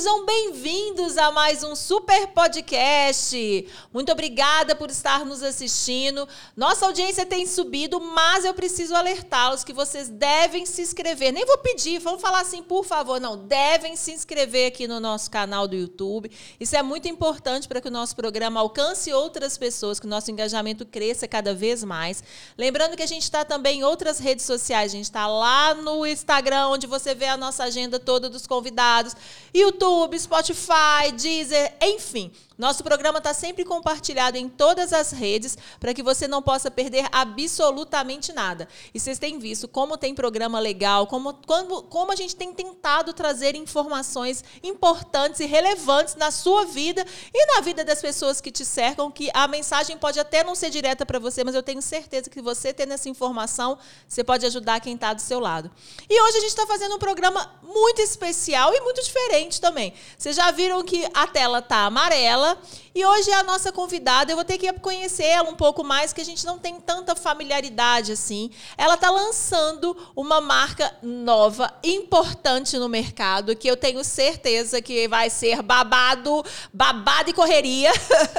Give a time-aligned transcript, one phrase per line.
[0.00, 3.68] Sejam bem-vindos a mais um super podcast.
[3.92, 6.26] Muito obrigada por estar nos assistindo.
[6.56, 11.34] Nossa audiência tem subido, mas eu preciso alertá-los que vocês devem se inscrever.
[11.34, 13.36] Nem vou pedir, vamos falar assim, por favor, não.
[13.36, 16.30] Devem se inscrever aqui no nosso canal do YouTube.
[16.58, 20.30] Isso é muito importante para que o nosso programa alcance outras pessoas, que o nosso
[20.30, 22.24] engajamento cresça cada vez mais.
[22.56, 24.92] Lembrando que a gente está também em outras redes sociais.
[24.92, 29.14] A gente está lá no Instagram, onde você vê a nossa agenda toda dos convidados.
[29.52, 32.30] YouTube, Spotify, Deezer, enfim.
[32.60, 37.06] Nosso programa está sempre compartilhado em todas as redes para que você não possa perder
[37.10, 38.68] absolutamente nada.
[38.92, 43.14] E vocês têm visto como tem programa legal, como, como, como a gente tem tentado
[43.14, 47.02] trazer informações importantes e relevantes na sua vida
[47.32, 50.68] e na vida das pessoas que te cercam, que a mensagem pode até não ser
[50.68, 54.80] direta para você, mas eu tenho certeza que você tendo essa informação, você pode ajudar
[54.80, 55.70] quem está do seu lado.
[56.10, 59.94] E hoje a gente está fazendo um programa muito especial e muito diferente também.
[60.18, 62.58] Vocês já viram que a tela está amarela, ela
[62.94, 64.32] e hoje é a nossa convidada.
[64.32, 67.14] Eu vou ter que conhecer ela um pouco mais, que a gente não tem tanta
[67.14, 68.50] familiaridade assim.
[68.76, 75.30] Ela está lançando uma marca nova, importante no mercado, que eu tenho certeza que vai
[75.30, 77.92] ser babado, babado e correria.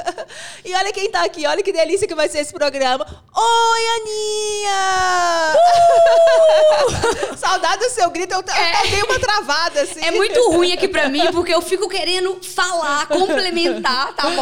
[0.64, 3.06] e olha quem está aqui, olha que delícia que vai ser esse programa.
[3.34, 5.54] Oi, Aninha!
[7.32, 7.36] Uh!
[7.42, 8.86] Saudade do seu grito, eu, é.
[8.86, 10.00] eu dei uma travada assim.
[10.00, 14.41] É muito ruim aqui para mim, porque eu fico querendo falar, complementar tá bom?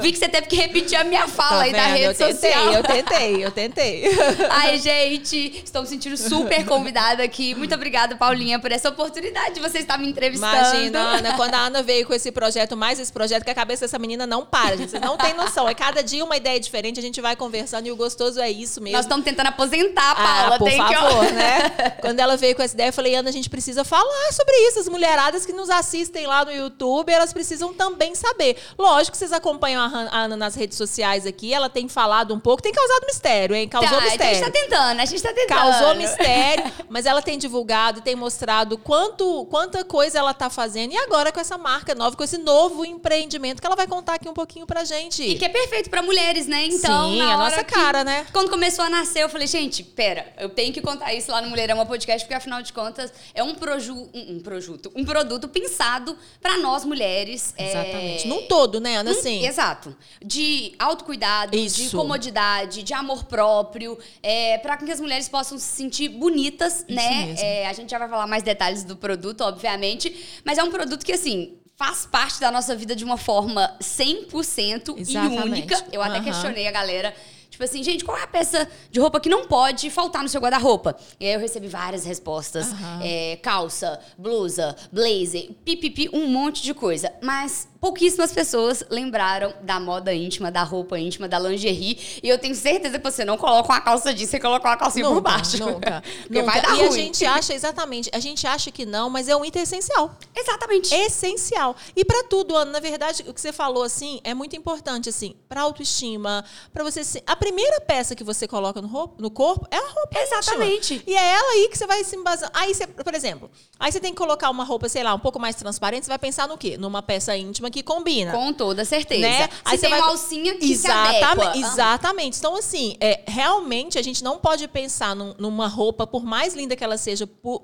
[0.00, 2.52] Vi que você teve que repetir a minha fala tá aí da rede eu tentei,
[2.52, 2.72] social.
[2.72, 4.04] Eu tentei, eu tentei.
[4.50, 7.54] Ai, gente, estou me sentindo super convidada aqui.
[7.54, 10.54] Muito obrigada, Paulinha, por essa oportunidade de você estar me entrevistando.
[10.54, 13.84] Imagina, Ana, quando a Ana veio com esse projeto, mais esse projeto, que a cabeça
[13.84, 14.90] dessa menina não para, gente.
[14.90, 15.68] Vocês não têm noção.
[15.68, 18.80] É cada dia uma ideia diferente, a gente vai conversando e o gostoso é isso
[18.80, 18.96] mesmo.
[18.96, 20.54] Nós estamos tentando aposentar a Paula.
[20.54, 21.32] Ah, por favor, que...
[21.32, 21.90] né?
[22.00, 24.80] Quando ela veio com essa ideia, eu falei, Ana, a gente precisa falar sobre isso.
[24.80, 28.56] As mulheradas que nos assistem lá no YouTube, elas precisam também saber.
[28.78, 32.62] Lógico que vocês acompanham a Ana nas redes sociais aqui, ela tem falado um pouco,
[32.62, 33.68] tem causado mistério, hein?
[33.68, 34.24] Causou tá, mistério.
[34.24, 35.58] A gente tá tentando, a gente tá tentando.
[35.58, 40.92] Causou mistério, mas ela tem divulgado, tem mostrado quanto, quanta coisa ela tá fazendo.
[40.92, 44.28] E agora com essa marca nova, com esse novo empreendimento que ela vai contar aqui
[44.28, 45.22] um pouquinho pra gente.
[45.22, 46.66] E que é perfeito pra mulheres, né?
[46.66, 48.26] Então, Sim, a nossa cara, né?
[48.32, 51.48] Quando começou a nascer, eu falei, gente, pera, eu tenho que contar isso lá no
[51.48, 56.16] Mulherama Podcast, porque afinal de contas é um, proju, um, um, projuto, um produto pensado
[56.40, 57.54] para nós mulheres.
[57.56, 58.24] Exatamente.
[58.24, 58.28] É...
[58.28, 59.14] Num todo, né, Ana?
[59.24, 59.46] Sim.
[59.46, 59.96] Exato.
[60.24, 61.82] De autocuidado, Isso.
[61.82, 66.94] de comodidade, de amor próprio, é, para que as mulheres possam se sentir bonitas, Isso
[66.94, 67.34] né?
[67.38, 71.04] É, a gente já vai falar mais detalhes do produto, obviamente, mas é um produto
[71.04, 75.38] que, assim, faz parte da nossa vida de uma forma 100% Exatamente.
[75.38, 75.84] e única.
[75.90, 76.24] Eu até uhum.
[76.24, 77.14] questionei a galera
[77.54, 80.40] Tipo assim, gente, qual é a peça de roupa que não pode faltar no seu
[80.40, 80.96] guarda-roupa?
[81.20, 82.66] E aí eu recebi várias respostas.
[82.72, 82.98] Uhum.
[83.00, 87.12] É, calça, blusa, blazer, pipipi, um monte de coisa.
[87.22, 92.20] Mas pouquíssimas pessoas lembraram da moda íntima, da roupa íntima, da lingerie.
[92.22, 95.08] E eu tenho certeza que você não coloca uma calça jeans, você coloca uma calcinha
[95.08, 95.58] nunca, por baixo.
[95.58, 96.02] Nunca.
[96.28, 96.42] nunca.
[96.50, 96.88] Vai dar e ruim.
[96.88, 100.16] a gente acha, exatamente, a gente acha que não, mas é um item essencial.
[100.34, 100.92] Exatamente.
[100.92, 101.76] Essencial.
[101.94, 105.36] E para tudo, Ana, na verdade, o que você falou, assim, é muito importante, assim,
[105.46, 107.04] pra autoestima, para você...
[107.04, 107.22] Se...
[107.26, 110.94] A primeira peça que você coloca no, roupa, no corpo é a roupa Exatamente.
[110.94, 111.02] Íntima.
[111.06, 112.50] E é ela aí que você vai se embasar.
[112.54, 115.38] Aí você, por exemplo, aí você tem que colocar uma roupa, sei lá, um pouco
[115.38, 116.78] mais transparente, você vai pensar no quê?
[116.78, 118.32] Numa peça íntima que combina.
[118.32, 119.20] Com toda certeza.
[119.20, 119.48] Né?
[119.62, 120.00] Aí você vai...
[120.00, 122.38] uma alcinha que exatamente, se Exatamente.
[122.38, 126.74] Então, assim, é, realmente a gente não pode pensar num, numa roupa, por mais linda
[126.74, 127.62] que ela seja, por,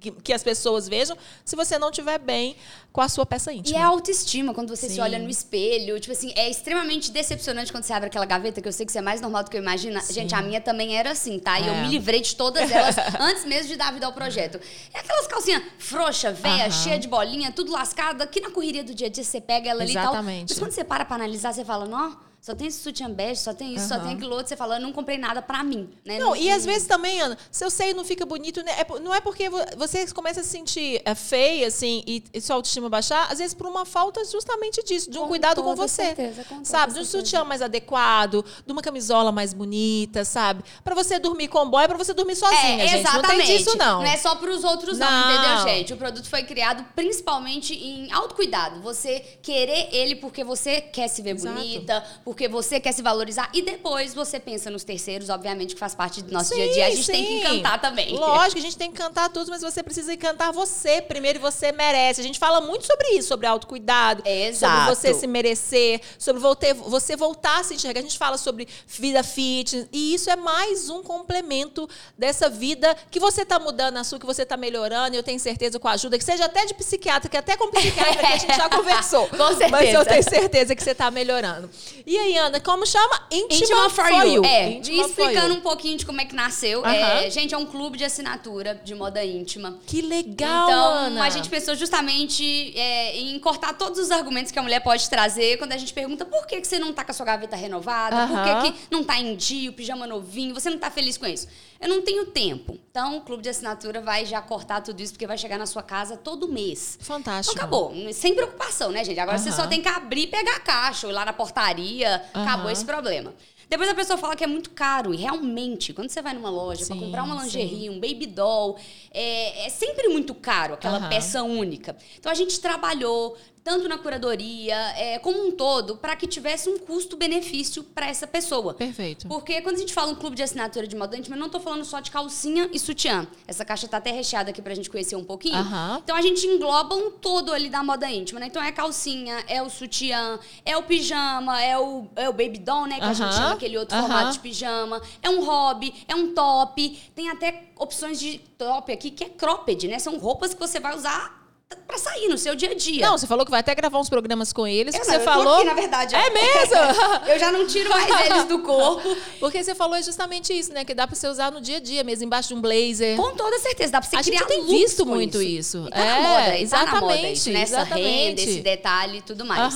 [0.00, 2.56] que, que, as pessoas vejam, se você não estiver bem
[2.92, 3.78] com a sua peça íntima.
[3.78, 4.96] E é autoestima, quando você Sim.
[4.96, 5.98] se olha no espelho.
[5.98, 8.98] Tipo assim, é extremamente decepcionante quando você abre aquela gaveta, que eu sei que você
[8.98, 10.00] é mais normal do que eu imagino.
[10.00, 10.12] Sim.
[10.12, 11.58] Gente, a minha também era assim, tá?
[11.60, 11.68] E é.
[11.68, 14.60] eu me livrei de todas elas antes mesmo de dar vida ao projeto.
[14.92, 19.06] É aquelas calcinhas frouxa, velha, cheia de bolinha, tudo lascada, que na correria do dia
[19.06, 20.04] a dia você pega ela ali e tal.
[20.04, 20.50] Exatamente.
[20.50, 23.54] Mas quando você para pra analisar, você fala, não só tem esse sutiã bege, só
[23.54, 23.88] tem isso, uhum.
[23.88, 24.48] só tem aquilo outro.
[24.48, 25.88] Você fala, eu não comprei nada pra mim.
[26.04, 26.18] Né?
[26.18, 28.70] Não, não e às vezes também, Ana, seu seio não fica bonito, né?
[28.72, 29.48] É, não é porque
[29.78, 33.54] você começa a se sentir é, feia, assim, e, e sua autoestima baixar, às vezes
[33.54, 36.04] por uma falta justamente disso, de um com cuidado com você.
[36.14, 36.92] Certeza, com sabe?
[36.92, 40.62] De um sutiã mais adequado, de uma camisola mais bonita, sabe?
[40.84, 43.00] Pra você dormir com boy, é pra você dormir sozinha, é, gente.
[43.00, 43.38] Exatamente.
[43.38, 44.02] Não tem disso, não.
[44.02, 45.94] Não é só pros outros, não, não, entendeu, gente?
[45.94, 48.82] O produto foi criado principalmente em autocuidado.
[48.82, 51.54] Você querer ele porque você quer se ver Exato.
[51.54, 55.78] bonita, porque porque você quer se valorizar e depois você pensa nos terceiros, obviamente, que
[55.78, 56.86] faz parte do nosso sim, dia a dia.
[56.88, 57.12] A gente sim.
[57.12, 58.12] tem que encantar também.
[58.12, 61.70] Lógico, a gente tem que encantar todos, mas você precisa encantar você primeiro e você
[61.70, 62.20] merece.
[62.20, 64.96] A gente fala muito sobre isso, sobre autocuidado, Exato.
[64.96, 68.00] sobre você se merecer, sobre você voltar a se enxergar.
[68.00, 71.88] A gente fala sobre vida fitness e isso é mais um complemento
[72.18, 75.14] dessa vida que você está mudando a sua, que você está melhorando.
[75.14, 77.70] E eu tenho certeza com a ajuda, que seja até de psiquiatra, que até com
[77.70, 79.28] psiquiatra que a gente já conversou.
[79.28, 79.68] com certeza.
[79.70, 81.70] Mas eu tenho certeza que você está melhorando.
[82.04, 83.26] E aí, Ana, como chama?
[83.30, 84.44] Intima, Intima for, for, You.
[84.44, 86.80] É, Intima explicando um pouquinho de como é que nasceu.
[86.80, 87.26] Uh -huh.
[87.26, 89.78] é, gente, é um clube de assinatura de moda íntima.
[89.86, 91.24] Que legal, Então, Ana.
[91.24, 95.58] a gente pensou justamente é, em cortar todos os argumentos que a mulher pode trazer
[95.58, 98.16] quando a gente pergunta por que, que você não tá com a sua gaveta renovada,
[98.16, 98.28] uh -huh.
[98.28, 101.26] por que, que não tá em dia, o pijama novinho, você não tá feliz com
[101.26, 101.46] isso.
[101.80, 102.78] Eu não tenho tempo.
[102.90, 105.82] Então, o clube de assinatura vai já cortar tudo isso, porque vai chegar na sua
[105.82, 106.98] casa todo mês.
[107.00, 107.54] Fantástico.
[107.54, 108.12] Então, acabou.
[108.12, 109.20] Sem preocupação, né, gente?
[109.20, 109.44] Agora uh -huh.
[109.44, 112.03] você só tem que abrir e pegar a caixa, ou ir lá na portaria.
[112.06, 112.42] Uh -huh.
[112.42, 113.32] Acabou esse problema.
[113.68, 115.12] Depois a pessoa fala que é muito caro.
[115.12, 117.90] E realmente, quando você vai numa loja para comprar uma lingerie, sim.
[117.90, 118.78] um baby doll,
[119.10, 121.08] é, é, sempre muito caro aquela uhum.
[121.08, 121.96] peça única.
[122.18, 126.78] Então a gente trabalhou tanto na curadoria, é, como um todo, para que tivesse um
[126.78, 128.74] custo-benefício para essa pessoa.
[128.74, 129.26] Perfeito.
[129.26, 131.60] Porque quando a gente fala um clube de assinatura de moda íntima, eu não estou
[131.60, 133.26] falando só de calcinha e sutiã.
[133.48, 135.56] Essa caixa está até recheada aqui para a gente conhecer um pouquinho.
[135.56, 135.96] Uhum.
[135.96, 138.46] Então a gente engloba um todo ali da moda íntima, né?
[138.46, 142.58] Então é a calcinha, é o sutiã, é o pijama, é o, é o baby
[142.58, 142.96] doll, né?
[142.96, 143.10] Que uhum.
[143.10, 144.02] a gente chama aquele outro uhum.
[144.02, 145.00] formato de pijama.
[145.22, 147.02] É um hobby, é um top.
[147.14, 149.98] Tem até opções de top aqui que é cropped, né?
[149.98, 151.43] São roupas que você vai usar
[151.86, 153.06] para sair no seu dia a dia.
[153.06, 154.94] Não, você falou que vai até gravar uns programas com eles.
[154.94, 155.56] Eu você não, falou.
[155.56, 156.14] Aqui, na verdade.
[156.14, 156.76] É mesmo?
[157.28, 159.16] eu já não tiro mais eles do corpo.
[159.38, 160.84] Porque você falou justamente isso, né?
[160.84, 163.16] Que dá para você usar no dia a dia mesmo, embaixo de um blazer.
[163.16, 165.78] Com toda certeza, dá para você a criar gente tem visto muito isso.
[165.78, 165.90] isso.
[165.90, 167.60] Tá é, moda, exatamente, tá moda isso, né?
[167.62, 169.74] Essa renda, esse detalhe e tudo mais.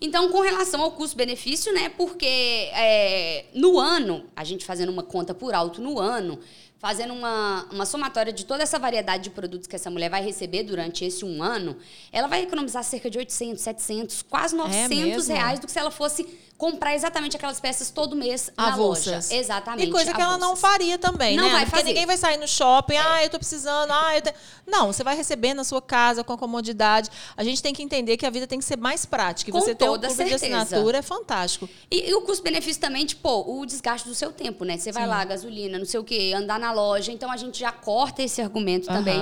[0.00, 1.88] Então, com relação ao custo-benefício, né?
[1.88, 6.38] Porque é, no ano, a gente fazendo uma conta por alto no ano,
[6.78, 10.62] fazendo uma, uma somatória de toda essa variedade de produtos que essa mulher vai receber
[10.62, 11.76] durante esse um ano,
[12.12, 15.90] ela vai economizar cerca de 800, 700, quase 900 é reais do que se ela
[15.90, 16.26] fosse
[16.58, 19.28] comprar exatamente aquelas peças todo mês na avulsas.
[19.30, 19.40] loja.
[19.40, 19.88] Exatamente.
[19.88, 21.50] E coisa que ela não faria também, não né?
[21.50, 21.88] Vai Porque fazer.
[21.88, 22.98] ninguém vai sair no shopping, é.
[22.98, 24.34] ah, eu tô precisando, ah, eu
[24.66, 27.10] Não, você vai receber na sua casa com a comodidade.
[27.36, 29.50] A gente tem que entender que a vida tem que ser mais prática.
[29.50, 30.28] E com você ter um clube certeza.
[30.28, 31.68] de assinatura é fantástico.
[31.88, 34.76] E, e o custo-benefício também, tipo, o desgaste do seu tempo, né?
[34.76, 35.10] Você vai Sim.
[35.10, 37.12] lá, gasolina, não sei o quê, andar na loja.
[37.12, 38.96] Então a gente já corta esse argumento uh -huh.
[38.96, 39.20] também.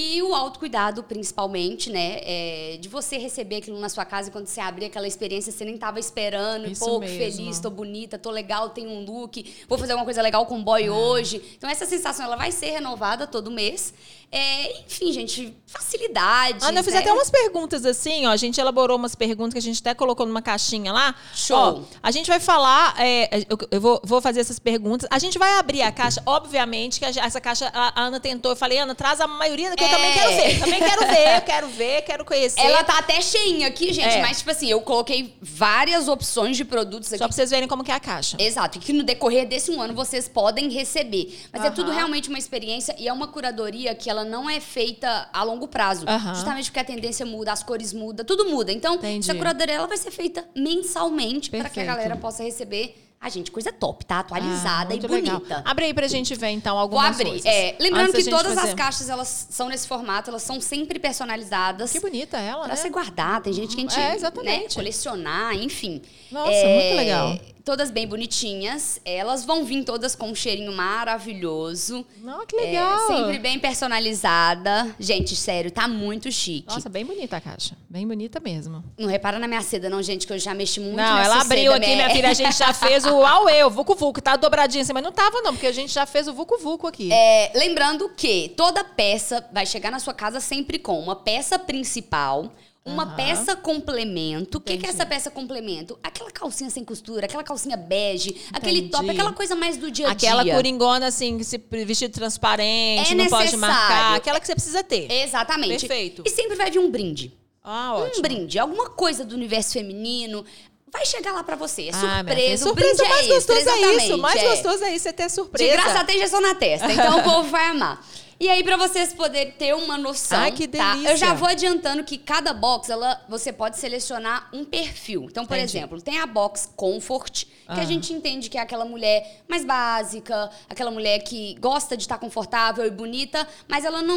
[0.00, 2.20] E o autocuidado, principalmente, né?
[2.22, 5.64] É, de você receber aquilo na sua casa e quando você abrir aquela experiência, você
[5.64, 6.70] nem estava esperando.
[6.70, 7.18] Isso Pô, mesmo.
[7.18, 10.62] feliz, tô bonita, tô legal, tenho um look, vou fazer alguma coisa legal com o
[10.62, 10.88] boy é.
[10.88, 11.42] hoje.
[11.56, 13.92] Então, essa sensação ela vai ser renovada todo mês.
[14.30, 16.58] É, enfim, gente, facilidade.
[16.62, 17.00] Ana, eu fiz né?
[17.00, 18.30] até umas perguntas assim, ó.
[18.30, 21.14] A gente elaborou umas perguntas que a gente até colocou numa caixinha lá.
[21.34, 21.56] Show.
[21.56, 25.08] Ó, a gente vai falar, é, eu, eu vou, vou, fazer essas perguntas.
[25.10, 28.52] A gente vai abrir a caixa, obviamente, que a, essa caixa a, Ana tentou.
[28.52, 30.56] Eu falei, Ana, traz a maioria que eu também quero ver.
[30.56, 30.58] É.
[30.58, 32.60] Também quero ver, quero ver, quero conhecer.
[32.60, 34.20] Ela tá até cheinha aqui, gente, é.
[34.20, 37.18] mas, tipo assim, eu coloquei várias opções de produtos aqui.
[37.18, 38.36] Só pra vocês verem como que é a caixa.
[38.38, 41.34] Exato, e que no decorrer desse um ano vocês podem receber.
[41.50, 45.28] Mas é tudo realmente uma experiência e é uma curadoria que ela não é feita
[45.32, 46.06] a longo prazo.
[46.06, 46.34] Uhum.
[46.34, 48.72] Justamente porque a tendência muda, as cores mudam, tudo muda.
[48.72, 49.28] Então, Entendi.
[49.28, 53.50] essa curadoria ela vai ser feita mensalmente para que a galera possa receber a gente,
[53.50, 54.20] coisa top, tá?
[54.20, 55.38] Atualizada ah, e bonita.
[55.38, 55.62] Legal.
[55.64, 57.44] Abre aí pra gente ver, então, algumas Vou abrir.
[57.44, 58.68] É, lembrando que todas fazer...
[58.68, 61.90] as caixas, elas são nesse formato, elas são sempre personalizadas.
[61.90, 62.76] Que bonita ela, pra né?
[62.76, 63.42] você guardar.
[63.42, 64.68] Tem gente que a gente, é, exatamente.
[64.68, 66.00] Né, colecionar, enfim.
[66.30, 67.38] Nossa, é, muito legal
[67.68, 68.98] todas bem bonitinhas.
[69.04, 72.02] Elas vão vir todas com um cheirinho maravilhoso.
[72.22, 73.12] Não, que legal.
[73.12, 74.96] É, sempre bem personalizada.
[74.98, 76.66] Gente, sério, tá muito chique.
[76.66, 77.76] Nossa, bem bonita a caixa.
[77.90, 78.82] Bem bonita mesmo.
[78.96, 81.70] Não repara na minha seda, não, gente, que eu já mexi muito Não, ela abriu
[81.74, 81.96] aqui, minha...
[81.96, 82.30] minha filha.
[82.30, 84.22] A gente já fez o Aue, o Vucu Vucu.
[84.22, 86.86] Tá dobradinho assim, mas não tava, não, porque a gente já fez o Vucu Vucu
[86.86, 87.12] aqui.
[87.12, 92.50] É, lembrando que toda peça vai chegar na sua casa sempre com uma peça principal
[92.84, 93.16] uma uhum.
[93.16, 94.58] peça complemento.
[94.58, 95.98] O que, que, é essa peça complemento?
[96.02, 98.48] Aquela calcinha sem costura, aquela calcinha bege, Entendi.
[98.52, 100.30] aquele top, aquela coisa mais do dia a dia.
[100.30, 103.50] Aquela coringona, assim, vestido transparente, é não necessário.
[103.50, 104.16] pode marcar.
[104.16, 105.10] Aquela que você precisa ter.
[105.10, 105.86] Exatamente.
[105.86, 106.22] Perfeito.
[106.24, 107.32] E sempre vai vir um brinde.
[107.62, 108.18] Ah, ótimo.
[108.18, 110.44] Um brinde, alguma coisa do universo feminino.
[110.92, 111.88] Vai chegar lá pra você.
[111.88, 112.68] É ah, surpresa.
[112.68, 114.18] Ah, o brinde mais é gostoso extra, é isso.
[114.18, 114.48] Mais é.
[114.48, 115.70] gostoso é isso, você ter surpresa.
[115.70, 116.90] De graça até injeção na testa.
[116.90, 118.04] Então o povo vai amar.
[118.40, 121.02] E aí, para vocês poderem ter uma noção, Ai, que delícia.
[121.02, 121.10] Tá?
[121.10, 125.24] Eu já vou adiantando que cada box, ela, você pode selecionar um perfil.
[125.24, 125.76] Então, por Entendi.
[125.76, 127.80] exemplo, tem a box Comfort, que ah.
[127.80, 132.16] a gente entende que é aquela mulher mais básica, aquela mulher que gosta de estar
[132.18, 134.16] confortável e bonita, mas ela não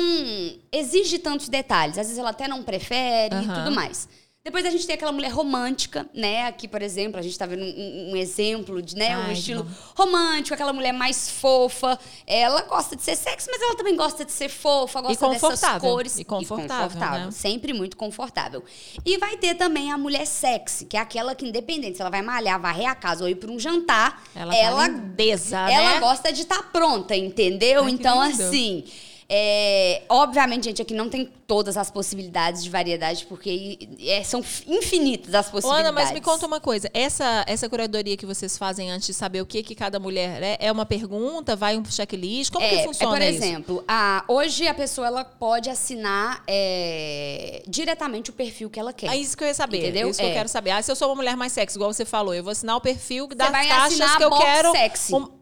[0.71, 1.97] exige tantos detalhes.
[1.97, 4.07] Às vezes ela até não prefere e tudo mais.
[4.43, 6.47] Depois a gente tem aquela mulher romântica, né?
[6.47, 9.09] Aqui, por exemplo, a gente tá vendo um, um exemplo de, né?
[9.13, 11.99] Ai, um estilo romântico, aquela mulher mais fofa.
[12.25, 16.17] Ela gosta de ser sexy, mas ela também gosta de ser fofa, gosta dessas cores.
[16.17, 16.73] E confortável.
[16.75, 17.25] E confortável.
[17.27, 17.31] Né?
[17.31, 18.63] Sempre muito confortável.
[19.05, 22.23] E vai ter também a mulher sexy, que é aquela que, independente se ela vai
[22.23, 25.99] malhar, varrer a casa ou ir para um jantar, ela, ela, tá lindeza, ela né?
[25.99, 27.83] gosta de estar tá pronta, entendeu?
[27.83, 28.85] Ai, então, assim.
[29.33, 35.33] É, obviamente, gente, aqui não tem todas as possibilidades de variedade, porque é, são infinitas
[35.33, 35.89] as possibilidades.
[35.89, 36.91] Ana, mas me conta uma coisa.
[36.93, 40.57] Essa, essa curadoria que vocês fazem antes de saber o que, que cada mulher é,
[40.59, 41.55] é uma pergunta?
[41.55, 42.51] Vai um checklist?
[42.51, 43.43] Como é, que funciona é, por isso?
[43.45, 49.11] exemplo, a, hoje a pessoa ela pode assinar é, diretamente o perfil que ela quer.
[49.11, 49.77] É isso que eu ia saber.
[49.77, 50.07] Entendeu?
[50.07, 50.71] É isso que eu quero saber.
[50.71, 52.81] Ah, se eu sou uma mulher mais sexy, igual você falou, eu vou assinar o
[52.81, 54.71] perfil das caixas que eu quero.
[54.71, 55.15] Sexy.
[55.15, 55.40] Um,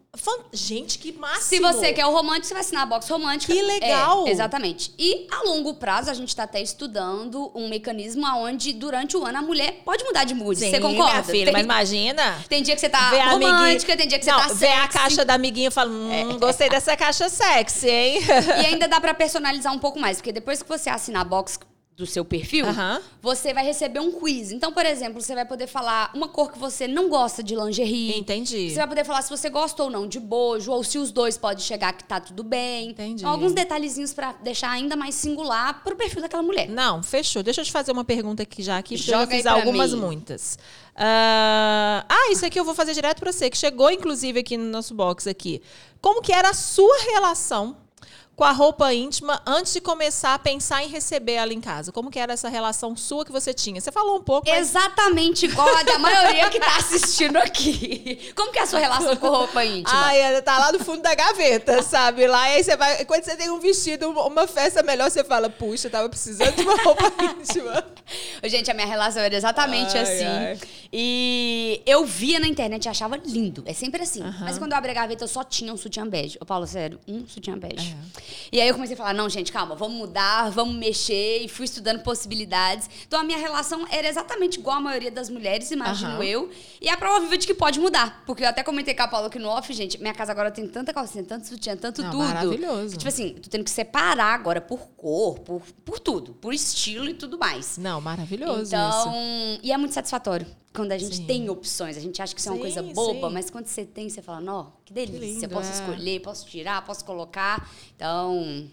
[0.52, 1.42] Gente, que máximo!
[1.42, 3.52] Se você quer o romântico, você vai assinar a box romântica.
[3.52, 4.26] Que legal!
[4.26, 4.92] É, exatamente.
[4.98, 9.38] E a longo prazo, a gente está até estudando um mecanismo onde, durante o ano,
[9.38, 10.58] a mulher pode mudar de mood.
[10.58, 11.12] Sim, você concorda?
[11.12, 12.44] Minha filha, tem, mas imagina.
[12.48, 14.60] Tem dia que você tá romântica, tem dia que você Não, tá sexy.
[14.60, 16.38] Vê a caixa da amiguinha e fala: hum, é.
[16.38, 18.20] gostei dessa caixa sexy, hein?
[18.62, 21.58] E ainda dá para personalizar um pouco mais, porque depois que você assinar a box
[22.00, 23.00] do seu perfil, uhum.
[23.22, 24.50] você vai receber um quiz.
[24.50, 28.18] Então, por exemplo, você vai poder falar uma cor que você não gosta de lingerie.
[28.18, 28.70] Entendi.
[28.70, 31.36] Você vai poder falar se você gosta ou não de bojo, ou se os dois
[31.36, 32.90] podem chegar que tá tudo bem.
[32.90, 33.22] Entendi.
[33.22, 36.68] Então, alguns detalhezinhos para deixar ainda mais singular pro perfil daquela mulher.
[36.68, 37.42] Não, fechou.
[37.42, 40.00] Deixa eu te fazer uma pergunta aqui já, Joga eu já fiz algumas, mim.
[40.00, 40.58] muitas.
[40.96, 42.02] Uh...
[42.08, 44.94] Ah, isso aqui eu vou fazer direto para você, que chegou, inclusive, aqui no nosso
[44.94, 45.60] box aqui.
[46.00, 47.76] Como que era a sua relação
[48.40, 51.92] com a roupa íntima antes de começar a pensar em receber ela em casa?
[51.92, 53.78] Como que era essa relação sua que você tinha?
[53.78, 54.70] Você falou um pouco, mas...
[54.70, 58.32] Exatamente igual a da maioria que tá assistindo aqui.
[58.34, 59.90] Como que é a sua relação com roupa íntima?
[59.92, 62.26] Ai, tá lá no fundo da gaveta, sabe?
[62.26, 63.04] Lá, e aí você vai...
[63.04, 66.62] Quando você tem um vestido, uma festa melhor, você fala, puxa, eu tava precisando de
[66.62, 67.84] uma roupa íntima.
[68.44, 70.24] Gente, a minha relação era exatamente ai, assim.
[70.24, 70.58] Ai.
[70.92, 73.62] E eu via na internet e achava lindo.
[73.66, 74.22] É sempre assim.
[74.40, 76.36] Mas quando eu abri a gaveta, eu só tinha um sutiã bege.
[76.40, 77.94] Eu falo, sério, um sutiã bege.
[77.94, 78.20] É.
[78.52, 81.42] E aí eu comecei a falar, não, gente, calma, vamos mudar, vamos mexer.
[81.42, 82.88] E fui estudando possibilidades.
[83.06, 86.22] Então a minha relação era exatamente igual a maioria das mulheres, imagino uhum.
[86.22, 86.50] eu.
[86.80, 88.22] E a prova viva de que pode mudar.
[88.26, 90.66] Porque eu até comentei com a Paula aqui no off, gente, minha casa agora tem
[90.66, 92.24] tanta calcinha, tanto sutiã, tanto não, tudo.
[92.24, 92.96] Maravilhoso.
[92.96, 97.14] tipo assim, tô tendo que separar agora por cor, por, por tudo, por estilo e
[97.14, 97.78] tudo mais.
[97.78, 98.74] Não, maravilhoso.
[98.74, 99.60] Então, isso.
[99.62, 101.26] e é muito satisfatório quando a gente sim.
[101.26, 101.96] tem opções.
[101.96, 103.34] A gente acha que isso é uma coisa boba, sim.
[103.34, 105.72] mas quando você tem, você fala, não, que delícia, que lindo, posso é.
[105.72, 107.68] escolher, posso tirar, posso colocar.
[107.96, 108.68] Então,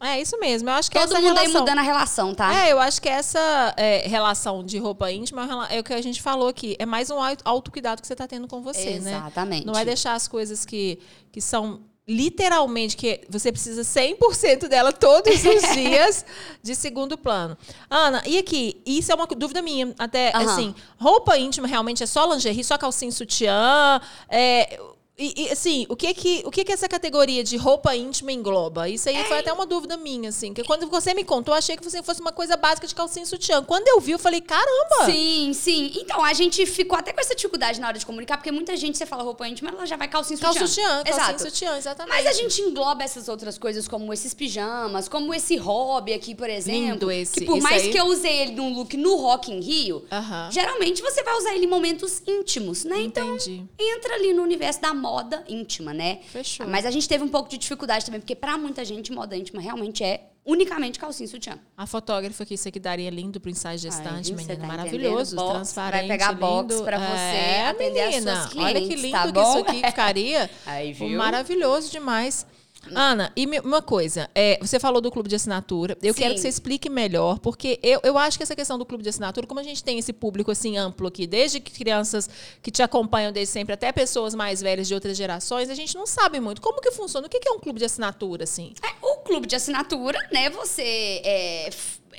[0.00, 0.68] é isso mesmo.
[0.68, 1.54] Eu acho que todo essa mundo relação...
[1.56, 2.66] aí mudando a relação, tá?
[2.66, 6.22] É, eu acho que essa é, relação de roupa íntima é o que a gente
[6.22, 6.76] falou aqui.
[6.78, 9.04] É mais um autocuidado que você está tendo com você, Exatamente.
[9.04, 9.16] né?
[9.16, 9.66] Exatamente.
[9.66, 11.00] Não é deixar as coisas que,
[11.32, 16.24] que são literalmente que você precisa 100% dela todos os dias
[16.62, 17.56] de segundo plano.
[17.90, 20.40] Ana, e aqui, isso é uma dúvida minha, até uhum.
[20.40, 24.80] assim, roupa íntima realmente é só lingerie, só calcinha sutiã, é,
[25.18, 28.88] e, e, assim, o que que, o que que essa categoria de roupa íntima engloba?
[28.88, 29.24] Isso aí é.
[29.24, 30.54] foi até uma dúvida minha, assim.
[30.54, 33.24] Que quando você me contou, eu achei que você fosse uma coisa básica de calcinha
[33.24, 33.64] e sutiã.
[33.64, 35.06] Quando eu vi, eu falei, caramba!
[35.06, 35.90] Sim, sim.
[35.96, 38.96] Então, a gente ficou até com essa dificuldade na hora de comunicar, porque muita gente,
[38.96, 40.54] você fala roupa íntima, ela já vai calcinha e sutiã.
[40.54, 41.18] Calcinha sutiã, Exato.
[41.18, 42.14] calcinha e sutiã, exatamente.
[42.14, 46.48] Mas a gente engloba essas outras coisas, como esses pijamas, como esse hobby aqui, por
[46.48, 46.90] exemplo.
[46.92, 47.40] Lindo esse.
[47.40, 47.90] Que por mais aí...
[47.90, 50.04] que eu usei ele num look no Rock in Rio,
[50.52, 53.00] geralmente você vai usar ele em momentos íntimos, né?
[53.00, 53.64] Então, Entendi.
[53.74, 55.07] Então, entra ali no universo da moda
[55.48, 56.20] íntima né?
[56.30, 56.66] Fechou.
[56.66, 59.60] Mas a gente teve um pouco de dificuldade também, porque para muita gente, moda íntima
[59.60, 61.58] realmente é unicamente calcinha e sutiã.
[61.76, 64.56] A fotógrafa que isso aqui daria lindo pro ensaio gestante, Ai, menina.
[64.56, 66.40] Tá Maravilhoso, box, transparente, Vai pegar lindo.
[66.40, 70.50] box pra você é, atender menina, clientes, Olha que lindo tá que isso aqui ficaria.
[70.64, 71.18] Aí, viu?
[71.18, 72.46] Maravilhoso demais.
[72.94, 75.96] Ana, e uma coisa, é, você falou do clube de assinatura.
[76.02, 76.20] Eu Sim.
[76.20, 79.08] quero que você explique melhor, porque eu, eu acho que essa questão do clube de
[79.08, 82.28] assinatura, como a gente tem esse público assim amplo aqui, desde crianças
[82.62, 86.06] que te acompanham desde sempre até pessoas mais velhas de outras gerações, a gente não
[86.06, 87.26] sabe muito como que funciona.
[87.26, 88.72] O que é um clube de assinatura, assim?
[88.82, 90.50] É, o clube de assinatura, né?
[90.50, 90.82] Você
[91.24, 91.70] é,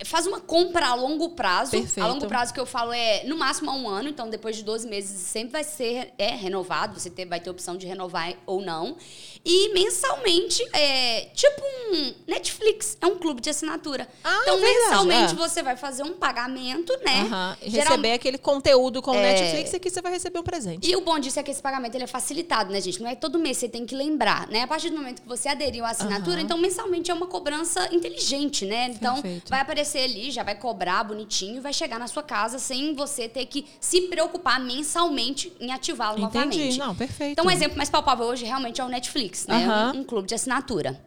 [0.06, 1.72] faz uma compra a longo prazo.
[1.72, 2.06] Perfeito.
[2.06, 4.88] A longo prazo que eu falo é no máximo um ano, então depois de 12
[4.88, 8.98] meses sempre vai ser é, renovado, você ter, vai ter opção de renovar ou não.
[9.46, 14.08] E mensalmente é tipo um Netflix, é um clube de assinatura.
[14.24, 15.36] Ah, então, verdade, mensalmente é.
[15.36, 17.24] você vai fazer um pagamento, né?
[17.24, 17.72] Uhum.
[17.72, 17.88] Geral...
[17.90, 19.34] Receber aquele conteúdo com o é...
[19.34, 20.90] Netflix, aqui você vai receber um presente.
[20.90, 23.02] E o bom disso é que esse pagamento ele é facilitado, né, gente?
[23.02, 24.64] Não é todo mês você tem que lembrar, né?
[24.64, 26.46] A partir do momento que você aderiu à assinatura, uhum.
[26.46, 28.88] então mensalmente é uma cobrança inteligente, né?
[28.90, 29.50] Então Perfeito.
[29.50, 33.46] vai aparecer ali, já vai cobrar bonitinho, vai chegar na sua casa sem você ter
[33.46, 36.78] que se preocupar mensalmente em ativá-lo novamente.
[36.78, 37.32] Não, perfeito.
[37.32, 39.48] Então um exemplo mais palpável hoje realmente é o Netflix.
[39.48, 39.68] Né?
[39.68, 39.74] Uhum.
[39.74, 41.02] Um, um, clube de assinatura.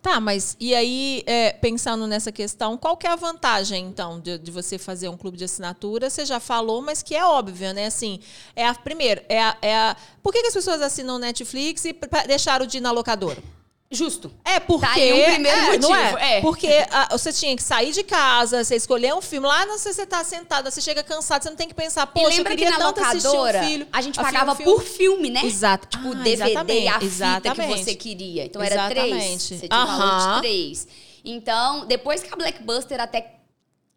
[0.00, 4.36] Tá, mas e aí, é, pensando nessa questão, qual que é a vantagem, então, de,
[4.36, 6.10] de, você fazer um clube de assinatura?
[6.10, 7.86] Você já falou, mas que é óbvio, né?
[7.86, 8.20] Assim,
[8.54, 11.96] é a, primeiro, é a, é a, por que, que as pessoas assinam Netflix e
[12.26, 13.42] deixaram de ir na locadora?
[13.90, 14.32] Justo.
[14.44, 14.86] É porque.
[14.86, 15.82] Tá um primeiro é, motivo.
[15.82, 16.38] Não é?
[16.38, 16.40] é.
[16.40, 19.46] Porque a, você tinha que sair de casa, você escolher um filme.
[19.46, 22.06] Lá não sei se você tá sentada, você chega cansado, você não tem que pensar,
[22.06, 24.82] poxa, eu queria que na tanto locadora, um filho, A gente pagava a filme, por
[24.82, 25.44] filme, né?
[25.44, 25.86] Exato.
[25.88, 28.44] Tipo, ah, DVD e a fita que você queria.
[28.46, 29.42] Então era três.
[29.42, 30.88] Você tinha um valor de três.
[31.24, 33.43] Então, depois que a Blackbuster até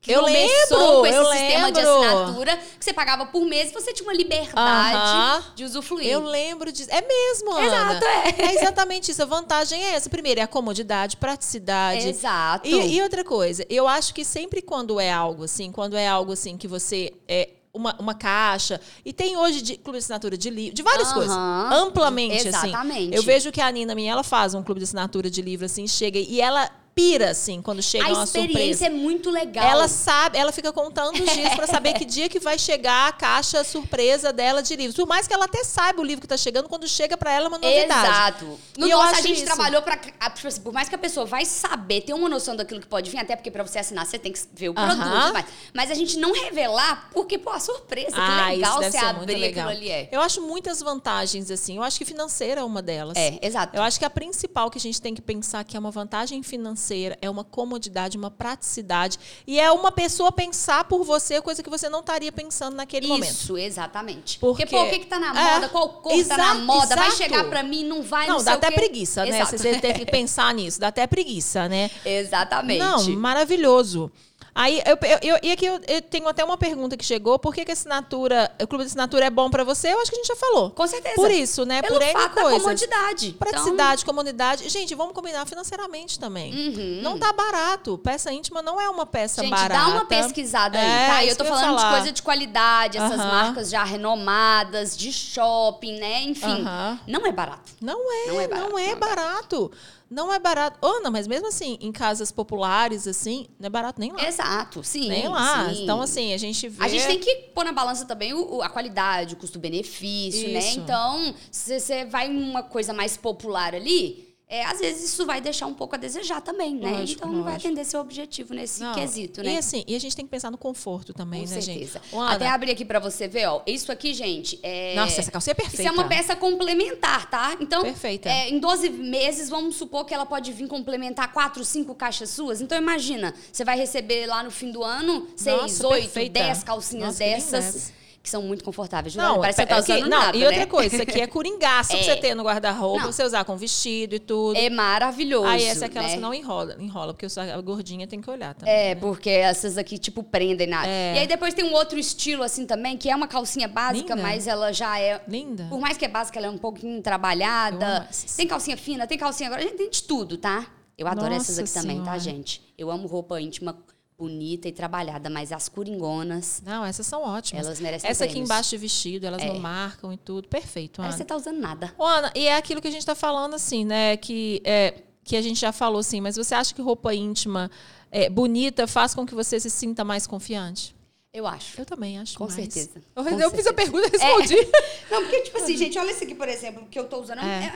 [0.05, 1.71] eu lembro, com esse eu sistema lembro.
[1.71, 5.55] de assinatura que você pagava por mês e você tinha uma liberdade uh -huh.
[5.55, 6.07] de usufruir.
[6.07, 6.89] Eu lembro disso.
[6.91, 7.65] É mesmo, Ana.
[7.65, 8.35] Exato, é.
[8.37, 9.21] É exatamente isso.
[9.21, 10.09] A vantagem é essa.
[10.09, 12.07] Primeiro, é a comodidade, praticidade.
[12.07, 12.67] Exato.
[12.67, 16.31] E, e outra coisa, eu acho que sempre quando é algo assim, quando é algo
[16.31, 18.81] assim que você é, uma, uma caixa.
[19.05, 21.35] E tem hoje de, clube de assinatura de livro, de várias coisas.
[21.35, 22.55] Amplamente, Exatamente.
[22.55, 22.67] assim.
[22.69, 23.15] Exatamente.
[23.15, 25.87] Eu vejo que a Nina minha, ela faz um clube de assinatura de livro, assim,
[25.87, 28.47] chega e ela pira, assim, quando chega a uma surpresa.
[28.47, 29.63] A experiência é muito legal.
[29.63, 33.11] Ela sabe, ela fica contando os dias para saber que dia que vai chegar a
[33.11, 34.95] caixa surpresa dela de livros.
[34.95, 37.45] Por mais que ela até saiba o livro que tá chegando, quando chega para ela
[37.45, 38.07] é uma novidade.
[38.07, 38.59] Exato.
[38.75, 39.45] No e nosso, a gente isso.
[39.45, 42.81] trabalhou para tipo assim, por mais que a pessoa vai saber, ter uma noção daquilo
[42.81, 45.03] que pode vir, até porque para você assinar você tem que ver o produto, uh
[45.03, 45.33] -huh.
[45.33, 49.35] mas, mas a gente não revelar, porque pô, a surpresa, ah, que legal você abrir
[49.35, 49.67] legal.
[49.67, 50.09] aquilo ali é.
[50.11, 51.77] Eu acho muitas vantagens assim.
[51.77, 53.15] Eu acho que financeira é uma delas.
[53.15, 53.77] É, exato.
[53.77, 56.41] Eu acho que a principal que a gente tem que pensar que é uma vantagem
[56.41, 56.86] financeira
[57.21, 59.17] é uma comodidade, uma praticidade.
[59.45, 63.13] E é uma pessoa pensar por você, coisa que você não estaria pensando naquele Isso,
[63.13, 63.31] momento.
[63.31, 64.39] Isso, exatamente.
[64.39, 65.65] Porque, Porque, pô, o que, que tá na moda?
[65.65, 66.85] É, Qual cor tá na moda?
[66.85, 67.01] Exato.
[67.01, 69.41] Vai chegar para mim, não vai, não, não dá até preguiça, né?
[69.41, 69.57] Exato.
[69.57, 71.89] Você tem que pensar nisso, dá até preguiça, né?
[72.05, 72.79] Exatamente.
[72.79, 74.11] Não, maravilhoso.
[74.57, 77.37] Aí, eu, eu, e aqui eu, eu, tenho até uma pergunta que chegou.
[77.37, 79.93] Por que, que assinatura, o clube de assinatura é bom para você?
[79.93, 80.71] Eu acho que a gente já falou.
[80.71, 81.13] Com certeza.
[81.13, 81.79] Por isso, né?
[81.83, 82.53] Pelo Por N fato coisas.
[82.53, 83.31] da comodidade.
[83.33, 84.15] Praticidade, então...
[84.15, 84.67] comodidade.
[84.67, 86.51] Gente, vamos combinar financeiramente também.
[86.55, 87.01] Uhum.
[87.03, 87.99] Não tá barato.
[87.99, 89.79] Peça íntima não é uma peça gente, barata.
[89.79, 91.25] dá uma pesquisada aí, é, tá?
[91.25, 93.27] Eu tô falando de coisa de qualidade, essas uhum.
[93.27, 96.23] marcas já renomadas, de shopping, né?
[96.23, 96.97] Enfim, uhum.
[97.05, 97.73] não é barato.
[97.79, 98.69] Não é, não é barato.
[98.71, 99.71] Não é, não é barato.
[100.09, 100.79] Não é barato.
[100.85, 104.25] Ana, mas mesmo assim, em casas populares, assim, não é barato nem lá.
[104.25, 105.07] Exato, sim.
[105.09, 105.69] Nem lá.
[105.73, 105.83] Sim.
[105.83, 106.83] Então, assim, a gente vê.
[106.83, 110.71] A gente tem que pôr na balança também o, a qualidade, o custo-benefício, né?
[110.71, 115.41] Então, se você vai em uma coisa mais popular ali, é, às vezes isso vai
[115.41, 116.91] deixar um pouco a desejar também, né?
[116.91, 118.93] Lógico, então não vai atender seu objetivo nesse não.
[118.93, 119.55] quesito, né?
[119.55, 121.99] E assim, e a gente tem que pensar no conforto também, Com né, certeza.
[121.99, 122.15] gente?
[122.15, 123.61] Ana, Até abrir aqui para você ver, ó.
[123.67, 124.95] Isso aqui, gente, é.
[124.95, 125.81] Nossa, essa calcinha é perfeita.
[125.81, 127.57] Isso é uma peça complementar, tá?
[127.59, 128.29] Então, Perfeita.
[128.29, 132.61] É, em 12 meses, vamos supor que ela pode vir complementar 4, 5 caixas suas.
[132.61, 137.19] Então, imagina, você vai receber lá no fim do ano 6, 8, 10 calcinhas Nossa,
[137.19, 137.96] dessas
[138.27, 139.15] que são muito confortáveis.
[139.15, 140.65] Não, parece que você tá usando não, nada, E outra né?
[140.65, 141.95] coisa, isso aqui é coringaço é.
[141.95, 144.57] pra você ter no guarda-roupa, você usar com vestido e tudo.
[144.57, 145.47] É maravilhoso.
[145.47, 146.15] Aí essa é aquelas né?
[146.15, 148.73] que não enrola, enrola, porque a gordinha tem que olhar também.
[148.73, 148.95] É, né?
[148.95, 150.87] porque essas aqui, tipo, prendem nada.
[150.89, 151.15] É.
[151.15, 154.27] E aí depois tem um outro estilo, assim, também, que é uma calcinha básica, Linda.
[154.27, 155.21] mas ela já é.
[155.25, 155.67] Linda.
[155.69, 158.09] Por mais que é básica, ela é um pouquinho trabalhada.
[158.35, 159.61] Tem calcinha fina, tem calcinha agora.
[159.61, 160.67] A gente tem de tudo, tá?
[160.97, 161.89] Eu adoro Nossa essas aqui senhora.
[161.89, 162.61] também, tá, gente?
[162.77, 163.77] Eu amo roupa íntima
[164.17, 166.61] bonita e trabalhada, mas as coringonas.
[166.65, 167.65] Não, essas são ótimas.
[167.65, 168.49] Elas merecem Essa aqui prêmios.
[168.49, 169.47] embaixo de vestido, elas É.
[169.47, 170.47] não marcam e tudo.
[170.47, 171.11] Perfeito, Ana.
[171.11, 171.93] Aí você tá usando nada.
[171.97, 174.17] Ô, Ana, e é aquilo que a gente tá falando, assim, né?
[174.17, 177.69] Que, é, que a gente já falou, assim, mas você acha que roupa íntima
[178.11, 180.95] é, bonita faz com que você se sinta mais confiante?
[181.31, 181.79] Eu acho.
[181.79, 182.55] Eu também acho Com mais.
[182.55, 182.99] certeza.
[183.15, 183.73] Eu, Com eu fiz a certeza.
[183.73, 184.55] pergunta e respondi.
[185.11, 187.39] Não, porque, tipo assim, gente, olha isso aqui, por exemplo, que eu tô usando.
[187.41, 187.71] É.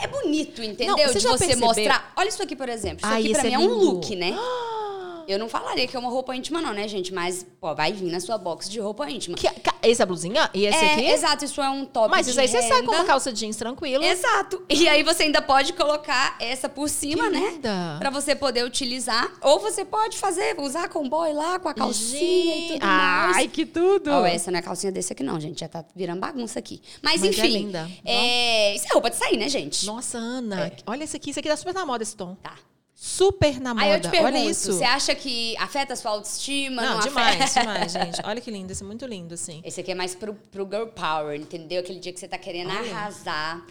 [0.00, 0.96] É, é bonito, entendeu?
[0.96, 1.66] Não, você de já você percebeu?
[1.68, 2.12] mostrar.
[2.16, 2.98] Olha isso aqui, por exemplo.
[3.04, 4.34] Isso Ai, aqui pra esse mim é é um look, né?
[5.28, 7.12] Eu não falaria que é uma roupa íntima, não, né, gente?
[7.12, 9.36] Mas, pô, vai vir na sua box de roupa íntima.
[9.36, 9.48] Que,
[9.82, 10.50] essa blusinha?
[10.52, 11.04] E esse é, aqui?
[11.06, 13.02] exato, isso é um top Mas isso aí você sai com renda.
[13.02, 14.02] uma calça jeans tranquilo.
[14.02, 14.64] Exato.
[14.68, 17.50] E aí você ainda pode colocar essa por cima, Que né?
[17.50, 17.96] linda.
[17.98, 19.30] Pra você poder utilizar.
[19.42, 23.36] Ou você pode fazer, usar com boy lá, com a calcinha e tudo mais.
[23.36, 24.10] Ai, que tudo!
[24.26, 25.60] Essa não é calcinha desse aqui, não, gente.
[25.60, 26.80] Já tá virando bagunça aqui.
[27.02, 27.58] Mas, Mas é enfim.
[27.58, 27.88] linda.
[28.04, 29.86] é, Isso é roupa de sair, né, gente?
[29.86, 31.30] Nossa, Ana, olha esse aqui.
[31.30, 32.34] Isso aqui tá super na moda, esse tom.
[32.42, 32.54] Tá.
[32.98, 33.84] Super na moda.
[33.84, 34.72] Aí eu te pergunto, olha isso.
[34.72, 36.80] você acha que afeta a sua autoestima?
[36.80, 37.60] Não, Não, demais, afeta?
[37.60, 38.20] demais, gente.
[38.24, 39.60] Olha que lindo, esse é muito lindo, assim.
[39.62, 41.80] Esse aqui é mais pro, pro girl power, entendeu?
[41.80, 42.80] Aquele dia que você tá querendo Olha.
[42.90, 43.62] arrasar.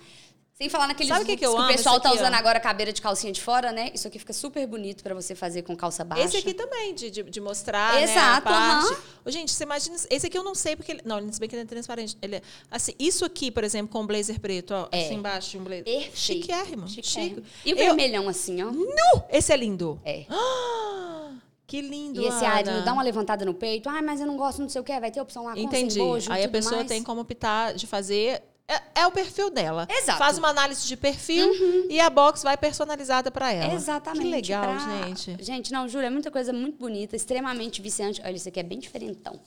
[0.57, 1.67] Sem falar naqueles Sabe o que que eu o amo?
[1.67, 2.37] pessoal tá usando ó.
[2.37, 3.91] agora cabeira de calcinha de fora, né?
[3.93, 6.23] Isso aqui fica super bonito pra você fazer com calça baixa.
[6.23, 8.93] Esse aqui também, de, de, de mostrar Exato, né, parte.
[8.93, 8.97] aham.
[9.25, 9.97] Ô, gente, você imagina...
[10.09, 10.93] Esse aqui eu não sei porque...
[10.93, 12.17] Ele, não, se bem que ele é transparente.
[12.21, 12.41] Ele é,
[12.71, 14.87] assim, isso aqui, por exemplo, com um blazer preto, ó.
[14.93, 15.03] É.
[15.07, 15.83] Assim embaixo, de um blazer.
[15.83, 16.17] Perfeito.
[16.17, 16.87] Chiquérrimo.
[16.87, 17.35] Chiquérrimo.
[17.43, 17.43] Chique.
[17.65, 18.71] E o Eu- vermelhão assim, ó.
[18.71, 19.23] Nu!
[19.29, 19.99] Esse é lindo.
[20.05, 20.25] É.
[20.29, 21.31] Ah,
[21.67, 22.79] que lindo, E esse Ana.
[22.81, 23.89] dá uma levantada no peito.
[23.89, 24.97] Ai, mas eu não gosto, não sei o quê.
[25.01, 25.95] Vai ter opção lá com Entendi.
[25.95, 26.87] sem bojo, Aí a pessoa mais.
[26.87, 29.87] tem como optar de fazer é, é, o perfil dela.
[29.89, 30.17] Exato.
[30.17, 31.87] Faz uma análise de perfil uhum.
[31.89, 33.73] e a box vai personalizada para ela.
[33.73, 34.23] Exatamente.
[34.23, 35.05] Que legal, pra...
[35.05, 35.43] gente.
[35.43, 38.21] Gente, não, juro, é muita coisa muito bonita, extremamente viciante.
[38.23, 39.39] Olha, isso aqui é bem diferentão.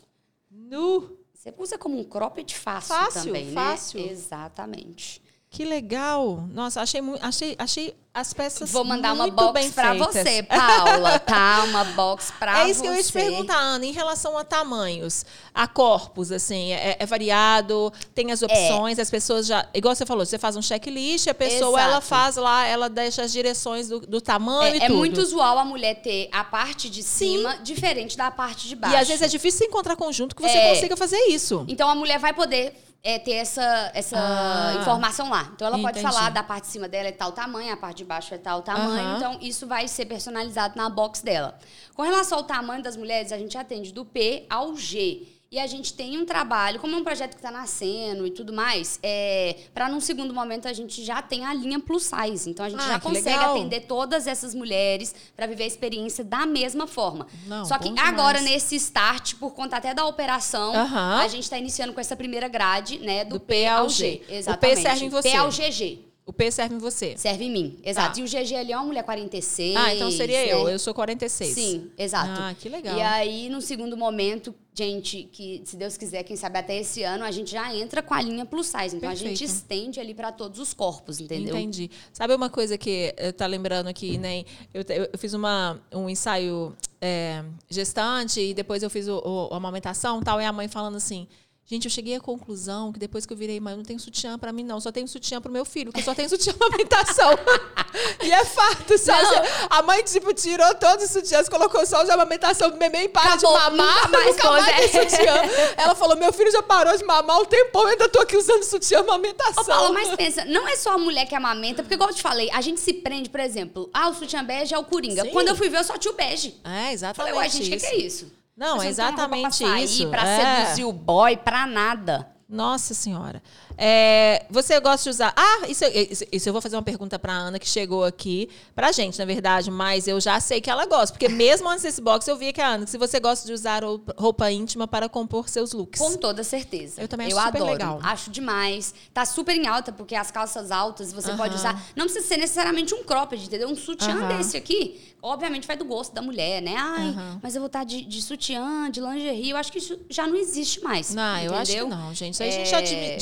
[0.51, 1.19] Nu.
[1.35, 3.53] Você usa como um cropped fácil, fácil também, né?
[3.53, 4.01] Fácil.
[4.01, 5.23] Exatamente.
[5.51, 6.47] Que legal.
[6.53, 11.65] Nossa, achei muito, achei, achei as peças Vou mandar uma box para você, Paula, tá?
[11.65, 12.61] Uma box para você.
[12.61, 16.73] É isso que eu ia te perguntar, Ana, em relação a tamanhos, a corpos, assim,
[16.73, 19.03] é, é variado, tem as opções, é.
[19.03, 21.93] as pessoas já, igual você falou, você faz um checklist, a pessoa Exato.
[21.93, 24.93] ela faz lá, ela deixa as direções do, do tamanho é, e é tudo.
[24.93, 27.63] É muito usual a mulher ter a parte de cima Sim.
[27.63, 28.95] diferente da parte de baixo.
[28.95, 30.75] E às vezes é difícil encontrar conjunto que você é.
[30.75, 31.65] consiga fazer isso.
[31.69, 35.51] Então a mulher vai poder é, ter essa, essa ah, informação lá.
[35.55, 36.01] Então ela entendi.
[36.01, 38.39] pode falar da parte de cima dela é tal tamanho, a parte de baixo é
[38.39, 39.11] tal tamanho.
[39.11, 39.17] Uhum.
[39.17, 41.59] Então isso vai ser personalizado na box dela.
[41.95, 45.27] Com relação ao tamanho das mulheres, a gente atende do P ao G.
[45.51, 48.53] E a gente tem um trabalho, como é um projeto que está nascendo e tudo
[48.53, 52.51] mais, é, para num segundo momento a gente já tem a linha plus size.
[52.51, 53.57] Então a gente ah, já consegue legal.
[53.57, 57.27] atender todas essas mulheres para viver a experiência da mesma forma.
[57.47, 61.95] Não, Só que agora, nesse start, por conta até da operação, a gente está iniciando
[61.95, 63.25] com essa primeira grade, né?
[63.25, 64.21] Do, do P ao G.
[64.29, 64.81] Exatamente.
[64.81, 65.31] O P serve em você.
[65.31, 66.09] P ao GG.
[66.29, 67.17] O P serve em você.
[67.17, 68.17] Serve em mim, exato.
[68.17, 68.21] Tá.
[68.21, 69.75] E o GG ali é uma mulher 46.
[69.75, 70.53] Ah, então seria né?
[70.53, 70.69] eu.
[70.69, 71.55] Eu sou 46.
[71.55, 72.39] Sim, exato.
[72.39, 72.99] Ah, que legal.
[72.99, 77.25] E aí, no segundo momento, gente, que se Deus quiser, quem sabe até esse ano,
[77.25, 78.97] a gente já entra com a linha plus size.
[78.97, 79.33] Então Perfeito.
[79.33, 81.57] a gente estende ali para todos os corpos, entendeu?
[81.57, 81.91] Entendi.
[82.13, 84.45] Sabe uma coisa que eu tá lembrando aqui, né?
[84.73, 89.57] Eu, eu fiz uma, um ensaio é, gestante e depois eu fiz o, o, a
[89.57, 91.27] amamentação e tal, e a mãe falando assim.
[91.71, 94.39] Gente, eu cheguei à conclusão que depois que eu virei mãe, eu não tenho sutiã
[94.39, 94.81] para mim, não.
[94.81, 97.31] Só tenho sutiã pro meu filho, que eu só tenho sutiã na amamentação.
[98.25, 99.23] e é fato, sabe?
[99.23, 99.67] Não.
[99.69, 103.35] A mãe, tipo, tirou todos os sutiãs, colocou só os de amamentação do e para
[103.35, 104.07] Acabou, de mamar.
[104.07, 105.35] Nunca mais, nunca mais tem sutiã.
[105.77, 108.63] Ela falou, meu filho já parou de mamar um tempão, eu ainda tô aqui usando
[108.63, 109.63] sutiã amamentação.
[109.63, 112.23] Ô, Paulo, mas pensa, não é só a mulher que amamenta, porque igual eu te
[112.23, 115.23] falei, a gente se prende, por exemplo, ah, o sutiã bege é o Coringa.
[115.23, 115.31] Sim.
[115.33, 116.59] Quando eu fui ver, eu só tinha o bege.
[116.65, 118.38] É, exatamente Falei, ué, gente, o que, que é isso?
[118.59, 120.09] Não, é exatamente não isso.
[120.11, 120.65] Pra é.
[120.65, 122.29] seduzir o boy, pra nada.
[122.49, 123.41] Nossa Senhora.
[123.81, 125.33] É, você gosta de usar.
[125.37, 128.51] Ah, isso, isso, isso, eu vou fazer uma pergunta para Ana, que chegou aqui.
[128.75, 131.13] Pra gente, na verdade, mas eu já sei que ela gosta.
[131.13, 133.85] Porque mesmo antes desse box, eu vi que a Ana, se você gosta de usar
[134.17, 136.01] roupa íntima para compor seus looks.
[136.01, 137.01] Com toda certeza.
[137.01, 137.73] Eu também acho eu super adoro.
[137.73, 138.01] legal.
[138.03, 138.93] Acho demais.
[139.15, 141.81] Tá super em alta, porque as calças altas você pode usar.
[141.95, 143.69] Não precisa ser necessariamente um cropped, entendeu?
[143.69, 146.75] Um sutiã desse aqui obviamente vai do gosto da mulher, né?
[146.77, 147.41] Ai, uhum.
[147.43, 149.51] mas eu vou estar de, de, sutiã, de lingerie.
[149.51, 151.15] Eu acho que isso já não existe mais.
[151.15, 151.53] Não, entendeu?
[151.53, 152.35] eu acho que não, gente.
[152.35, 152.53] Isso aí é...
[152.53, 153.17] a gente já é,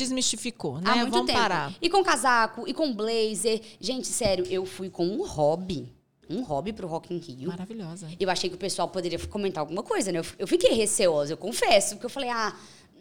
[0.46, 0.90] desmistificou, né?
[0.90, 1.38] Há muito Vamos tempo.
[1.38, 1.72] parar.
[1.80, 3.60] E com casaco, e com blazer.
[3.80, 5.92] Gente, sério, eu fui com um hobby
[6.28, 7.48] um hobby pro Rock in Rio.
[7.48, 8.08] Maravilhosa.
[8.18, 10.20] Eu achei que o pessoal poderia comentar alguma coisa, né?
[10.38, 12.52] Eu fiquei receosa, eu confesso, porque eu falei, ah,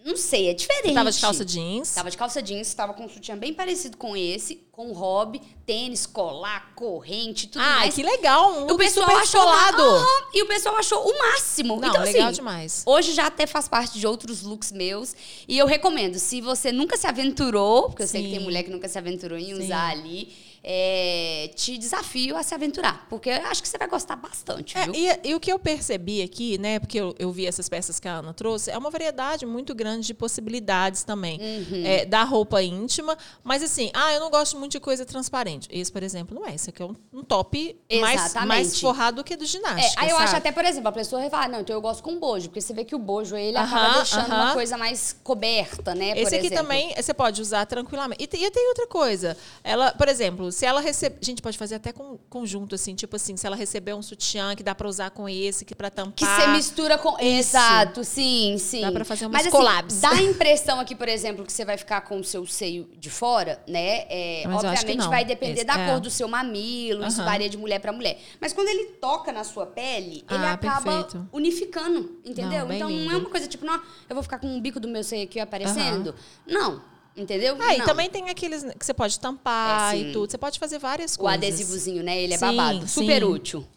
[0.06, 0.89] não sei, é diferente.
[0.89, 1.91] Você tava de calça jeans?
[1.91, 6.06] Tava de calça jeans, tava com um sutiã bem parecido com esse, com hobby, tênis,
[6.06, 7.89] colar, corrente, tudo ah, mais.
[7.89, 9.82] Ah, que legal, um o pessoal achou colado.
[9.82, 11.80] Ah, e o pessoal achou o máximo.
[11.82, 12.84] Não, então, legal assim, demais.
[12.86, 15.15] Hoje já até faz parte de outros looks meus.
[15.48, 18.70] E eu recomendo, se você nunca se aventurou, porque eu sei que tem mulher que
[18.70, 19.63] nunca se aventurou em Sim.
[19.63, 20.32] usar ali
[20.67, 24.88] é, te desafio a se aventurar, porque eu acho que você vai gostar bastante, é,
[24.91, 28.08] e, e, o que eu percebi aqui, né, porque eu, eu, vi essas peças que
[28.08, 31.39] a Ana trouxe, é uma variedade muito grande de possibilidades também.
[31.39, 31.86] Uhum.
[31.86, 35.67] É, da roupa íntima, mas assim, ah, eu não gosto muito de coisa transparente.
[35.71, 36.56] Esse, por exemplo, não é.
[36.56, 40.10] Esse aqui é um, um top mais, mais forrado do que do ginástica, é, Aí
[40.10, 40.30] eu sabe?
[40.30, 42.62] acho até, por exemplo, a pessoa vai falar, não, então eu gosto com bojo, porque
[42.62, 46.36] você vê que o bojo, ele -huh, acaba deixando uma coisa mais coberta, né, Esse
[46.36, 46.63] aqui exemplo.
[46.63, 48.23] também, você pode usar tranquilamente.
[48.23, 51.18] E, e tem outra coisa, ela, por exemplo, se ela receber.
[51.22, 54.63] Gente pode fazer até com conjunto, assim, tipo assim, se ela receber um sutiã que
[54.63, 56.13] dá para usar com esse, que para tampar.
[56.13, 57.10] Que você mistura com.
[57.20, 57.26] Isso.
[57.26, 58.80] Exato, sim, sim.
[58.80, 60.02] Dá para fazer umas Mas, collabs.
[60.02, 62.89] Assim, dá a impressão aqui, por exemplo, que você vai ficar com o seu seio
[62.98, 64.06] de fora, né?
[64.10, 65.91] É, obviamente vai depender esse, da é.
[65.91, 67.08] cor do seu mamilo, uhum.
[67.08, 68.18] isso varia de mulher para mulher.
[68.39, 71.30] Mas quando ele toca na sua pele, ele ah, acaba perfeito.
[71.34, 72.65] unificando, entendeu?
[72.65, 73.06] Não, então lindo.
[73.06, 73.76] não é uma coisa tipo, não,
[74.10, 76.15] eu vou ficar com o bico do meu seio aqui aparecendo.
[76.48, 76.54] Uhum.
[76.54, 76.94] Não.
[77.15, 77.56] Entendeu?
[77.60, 80.30] Ah, e também tem aqueles que você pode tampar é, e tudo.
[80.30, 81.34] Você pode fazer várias coisas.
[81.34, 82.21] O adesivozinho, né?
[82.21, 82.88] Ele é sim, babado.
[82.88, 83.28] Super sim.
[83.28, 83.67] útil.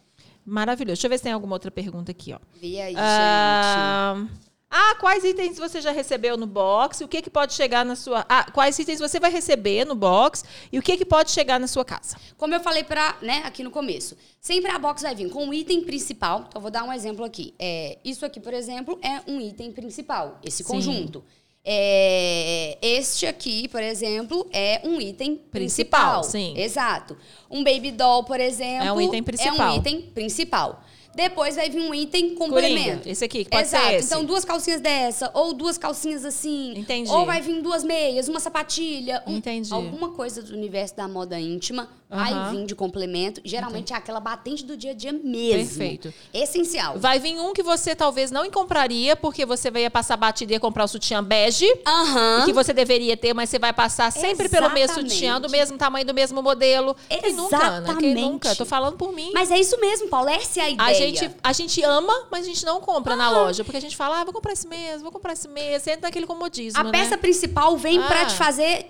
[0.45, 0.95] Maravilhoso.
[0.95, 2.39] Deixa eu ver se tem alguma outra pergunta aqui, ó.
[2.59, 4.49] Vê aí, ah, gente.
[4.71, 7.03] Ah, quais itens você já recebeu no box?
[7.03, 8.23] O que, que pode chegar na sua.
[8.29, 11.65] Ah, quais itens você vai receber no box e o que, que pode chegar na
[11.65, 12.17] sua casa?
[12.37, 15.53] Como eu falei para, né, aqui no começo, sempre a box vai vir com um
[15.53, 16.45] item principal.
[16.47, 17.55] Então, vou dar um exemplo aqui.
[17.57, 20.71] É, isso aqui, por exemplo, é um item principal, esse Sim.
[20.71, 21.23] conjunto.
[21.63, 26.21] É, este aqui, por exemplo, é um item principal.
[26.21, 26.23] principal.
[26.23, 26.53] Sim.
[26.57, 27.17] Exato.
[27.49, 29.67] Um baby doll, por exemplo, é um item principal.
[29.67, 30.83] É um item principal.
[31.15, 32.83] Depois vai vir um item complemento.
[32.83, 33.87] Coringa, esse aqui, que pode Exato.
[33.87, 34.05] ser esse.
[34.05, 36.73] Então, duas calcinhas dessa, ou duas calcinhas assim.
[36.77, 37.11] Entendi.
[37.11, 39.21] Ou vai vir duas meias, uma sapatilha.
[39.27, 39.73] Um, Entendi.
[39.73, 42.51] Alguma coisa do universo da moda íntima vai Aham.
[42.51, 43.39] vir de complemento.
[43.45, 45.77] Geralmente é aquela batente do dia a dia mesmo.
[45.77, 46.13] Perfeito.
[46.33, 46.97] Essencial.
[46.97, 50.59] Vai vir um que você talvez não compraria, porque você vai passar batida e ia
[50.59, 51.67] comprar o sutiã bege.
[51.85, 52.45] Aham.
[52.45, 55.13] Que você deveria ter, mas você vai passar sempre pelo mesmo Exatamente.
[55.13, 56.95] sutiã, do mesmo tamanho, do mesmo modelo.
[57.07, 57.69] Quem nunca, Ana?
[57.97, 58.21] Quem Exatamente.
[58.21, 58.55] nunca?
[58.55, 59.31] Tô falando por mim.
[59.33, 60.29] Mas é isso mesmo, Paulo.
[60.29, 60.89] Essa é a ideia.
[60.89, 63.63] A gente, a gente ama, mas a gente não compra na loja.
[63.63, 65.83] Porque a gente fala, ah, vou comprar esse mês, vou comprar esse mês.
[65.83, 66.91] Você entra naquele comodismo, A né?
[66.91, 68.07] peça principal vem Ah.
[68.07, 68.87] pra te fazer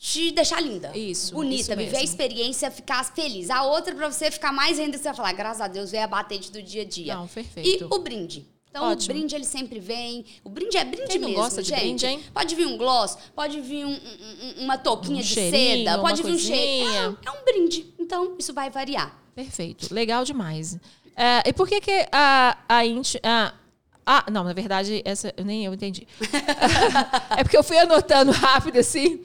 [0.00, 0.90] te- deixar linda.
[0.96, 3.50] Isso, Bonita, isso viver a experiência, ficar feliz.
[3.50, 6.06] A outra pra você ficar mais ainda, você vai falar, graças a Deus, veio a
[6.06, 7.14] batente do dia a dia.
[7.14, 7.84] Não, perfeito.
[7.84, 8.46] E o brinde.
[8.70, 9.12] Então, Ótimo.
[9.12, 10.24] o brinde, ele sempre vem.
[10.44, 11.80] O brinde é brinde Quem não mesmo, gosta de gente.
[11.80, 12.20] brinde, hein?
[12.32, 13.94] Pode vir um gloss, pode vir um- um-
[14.60, 17.18] um- uma touquinha Um de cheirinho, seda, pode vir um cheiro.
[17.24, 17.92] É, é um brinde.
[17.98, 19.18] Então, isso vai variar.
[19.34, 19.92] Perfeito.
[19.92, 20.78] Legal demais.
[21.16, 22.80] É, e por que que a, a
[23.24, 23.54] a-
[24.06, 26.06] ah, não, na verdade, essa nem eu entendi.
[27.36, 29.22] é porque eu fui anotando rápido assim.